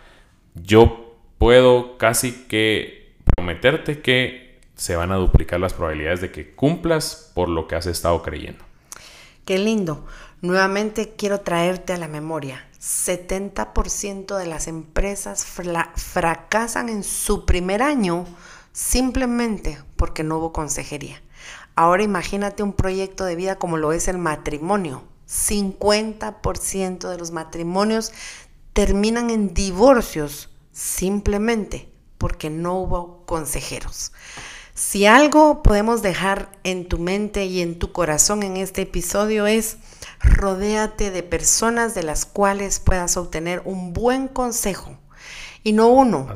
yo 0.56 1.14
puedo 1.38 1.98
casi 1.98 2.32
que 2.48 3.14
prometerte 3.24 4.00
que 4.00 4.51
se 4.82 4.96
van 4.96 5.12
a 5.12 5.16
duplicar 5.16 5.60
las 5.60 5.74
probabilidades 5.74 6.20
de 6.22 6.32
que 6.32 6.56
cumplas 6.56 7.30
por 7.36 7.48
lo 7.48 7.68
que 7.68 7.76
has 7.76 7.86
estado 7.86 8.20
creyendo. 8.20 8.64
Qué 9.44 9.56
lindo. 9.56 10.04
Nuevamente 10.40 11.14
quiero 11.16 11.40
traerte 11.42 11.92
a 11.92 11.98
la 11.98 12.08
memoria. 12.08 12.66
70% 12.80 14.36
de 14.36 14.46
las 14.46 14.66
empresas 14.66 15.46
fracasan 15.46 16.88
en 16.88 17.04
su 17.04 17.46
primer 17.46 17.80
año 17.80 18.26
simplemente 18.72 19.78
porque 19.94 20.24
no 20.24 20.38
hubo 20.38 20.52
consejería. 20.52 21.22
Ahora 21.76 22.02
imagínate 22.02 22.64
un 22.64 22.72
proyecto 22.72 23.24
de 23.24 23.36
vida 23.36 23.60
como 23.60 23.76
lo 23.76 23.92
es 23.92 24.08
el 24.08 24.18
matrimonio. 24.18 25.04
50% 25.28 27.08
de 27.08 27.18
los 27.18 27.30
matrimonios 27.30 28.10
terminan 28.72 29.30
en 29.30 29.54
divorcios 29.54 30.50
simplemente 30.72 31.88
porque 32.18 32.50
no 32.50 32.80
hubo 32.80 33.24
consejeros. 33.26 34.10
Si 34.74 35.04
algo 35.04 35.62
podemos 35.62 36.00
dejar 36.00 36.50
en 36.64 36.88
tu 36.88 36.98
mente 36.98 37.44
y 37.44 37.60
en 37.60 37.78
tu 37.78 37.92
corazón 37.92 38.42
en 38.42 38.56
este 38.56 38.82
episodio 38.82 39.46
es 39.46 39.76
rodéate 40.20 41.10
de 41.10 41.22
personas 41.22 41.94
de 41.94 42.02
las 42.02 42.24
cuales 42.24 42.80
puedas 42.80 43.18
obtener 43.18 43.60
un 43.66 43.92
buen 43.92 44.28
consejo. 44.28 44.96
Y 45.62 45.72
no 45.74 45.88
uno. 45.88 46.26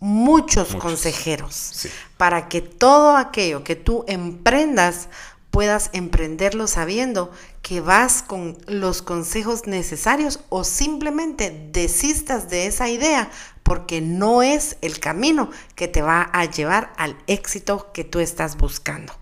Muchos, 0.00 0.74
consejeros. 0.74 1.88
Para 2.16 2.48
que 2.48 2.60
todo 2.62 3.16
aquello 3.16 3.62
que 3.62 3.76
tú 3.76 4.04
emprendas 4.08 5.08
puedas 5.50 5.90
emprenderlo 5.92 6.66
sabiendo 6.66 7.32
que 7.62 7.80
vas 7.80 8.22
con 8.22 8.58
los 8.66 9.02
consejos 9.02 9.66
necesarios 9.66 10.40
o 10.50 10.64
simplemente 10.64 11.70
desistas 11.72 12.50
de 12.50 12.66
esa 12.66 12.88
idea 12.88 13.30
porque 13.68 14.00
no 14.00 14.42
es 14.42 14.78
el 14.80 14.98
camino 14.98 15.50
que 15.74 15.88
te 15.88 16.00
va 16.00 16.30
a 16.32 16.46
llevar 16.46 16.90
al 16.96 17.16
éxito 17.26 17.90
que 17.92 18.02
tú 18.02 18.18
estás 18.18 18.56
buscando. 18.56 19.12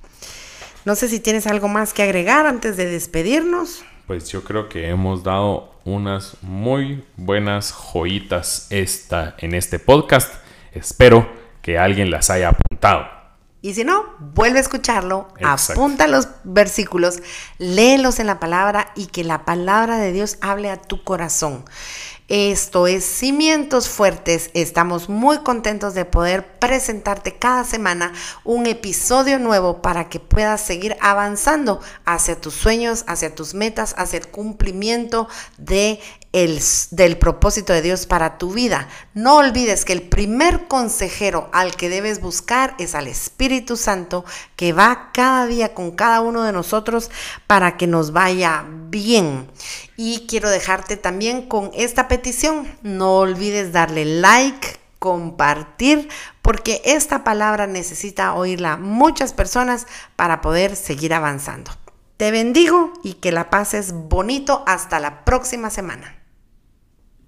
No 0.84 0.94
sé 0.94 1.08
si 1.08 1.18
tienes 1.18 1.48
algo 1.48 1.66
más 1.66 1.92
que 1.92 2.04
agregar 2.04 2.46
antes 2.46 2.76
de 2.76 2.86
despedirnos. 2.86 3.84
Pues 4.06 4.28
yo 4.28 4.44
creo 4.44 4.68
que 4.68 4.88
hemos 4.88 5.24
dado 5.24 5.74
unas 5.84 6.36
muy 6.42 7.04
buenas 7.16 7.72
joyitas 7.72 8.68
esta, 8.70 9.34
en 9.38 9.52
este 9.52 9.80
podcast. 9.80 10.32
Espero 10.72 11.28
que 11.60 11.76
alguien 11.76 12.12
las 12.12 12.30
haya 12.30 12.50
apuntado. 12.50 13.16
Y 13.62 13.74
si 13.74 13.82
no, 13.82 14.04
vuelve 14.20 14.58
a 14.58 14.62
escucharlo, 14.62 15.26
apunta 15.42 16.06
los 16.06 16.28
versículos, 16.44 17.18
léelos 17.58 18.20
en 18.20 18.28
la 18.28 18.38
palabra 18.38 18.92
y 18.94 19.06
que 19.06 19.24
la 19.24 19.44
palabra 19.44 19.98
de 19.98 20.12
Dios 20.12 20.38
hable 20.40 20.70
a 20.70 20.80
tu 20.80 21.02
corazón. 21.02 21.64
Esto 22.28 22.88
es 22.88 23.04
Cimientos 23.04 23.88
Fuertes. 23.88 24.50
Estamos 24.52 25.08
muy 25.08 25.38
contentos 25.44 25.94
de 25.94 26.04
poder 26.04 26.58
presentarte 26.58 27.36
cada 27.36 27.62
semana 27.62 28.12
un 28.42 28.66
episodio 28.66 29.38
nuevo 29.38 29.80
para 29.80 30.08
que 30.08 30.18
puedas 30.18 30.60
seguir 30.60 30.96
avanzando 31.00 31.80
hacia 32.04 32.40
tus 32.40 32.54
sueños, 32.54 33.04
hacia 33.06 33.32
tus 33.32 33.54
metas, 33.54 33.94
hacia 33.96 34.18
el 34.18 34.26
cumplimiento 34.26 35.28
de 35.56 36.00
el, 36.32 36.60
del 36.90 37.16
propósito 37.16 37.72
de 37.72 37.80
Dios 37.80 38.06
para 38.06 38.38
tu 38.38 38.52
vida. 38.52 38.88
No 39.14 39.36
olvides 39.36 39.84
que 39.84 39.92
el 39.92 40.02
primer 40.02 40.66
consejero 40.66 41.48
al 41.52 41.76
que 41.76 41.88
debes 41.88 42.20
buscar 42.20 42.74
es 42.78 42.96
al 42.96 43.06
Espíritu 43.06 43.76
Santo 43.76 44.24
que 44.56 44.72
va 44.72 45.10
cada 45.14 45.46
día 45.46 45.74
con 45.74 45.92
cada 45.92 46.20
uno 46.20 46.42
de 46.42 46.52
nosotros 46.52 47.10
para 47.46 47.76
que 47.76 47.86
nos 47.86 48.12
vaya 48.12 48.66
bien. 48.96 49.50
Y 49.96 50.26
quiero 50.26 50.48
dejarte 50.48 50.96
también 50.96 51.42
con 51.42 51.70
esta 51.74 52.08
petición. 52.08 52.66
No 52.82 53.18
olvides 53.18 53.72
darle 53.72 54.04
like, 54.06 54.78
compartir, 54.98 56.08
porque 56.40 56.80
esta 56.84 57.22
palabra 57.22 57.66
necesita 57.66 58.34
oírla 58.34 58.78
muchas 58.78 59.32
personas 59.34 59.86
para 60.16 60.40
poder 60.40 60.74
seguir 60.74 61.12
avanzando. 61.12 61.70
Te 62.16 62.30
bendigo 62.30 62.94
y 63.02 63.14
que 63.14 63.30
la 63.30 63.50
pases 63.50 63.92
bonito 63.92 64.64
hasta 64.66 64.98
la 64.98 65.24
próxima 65.24 65.68
semana. 65.68 66.15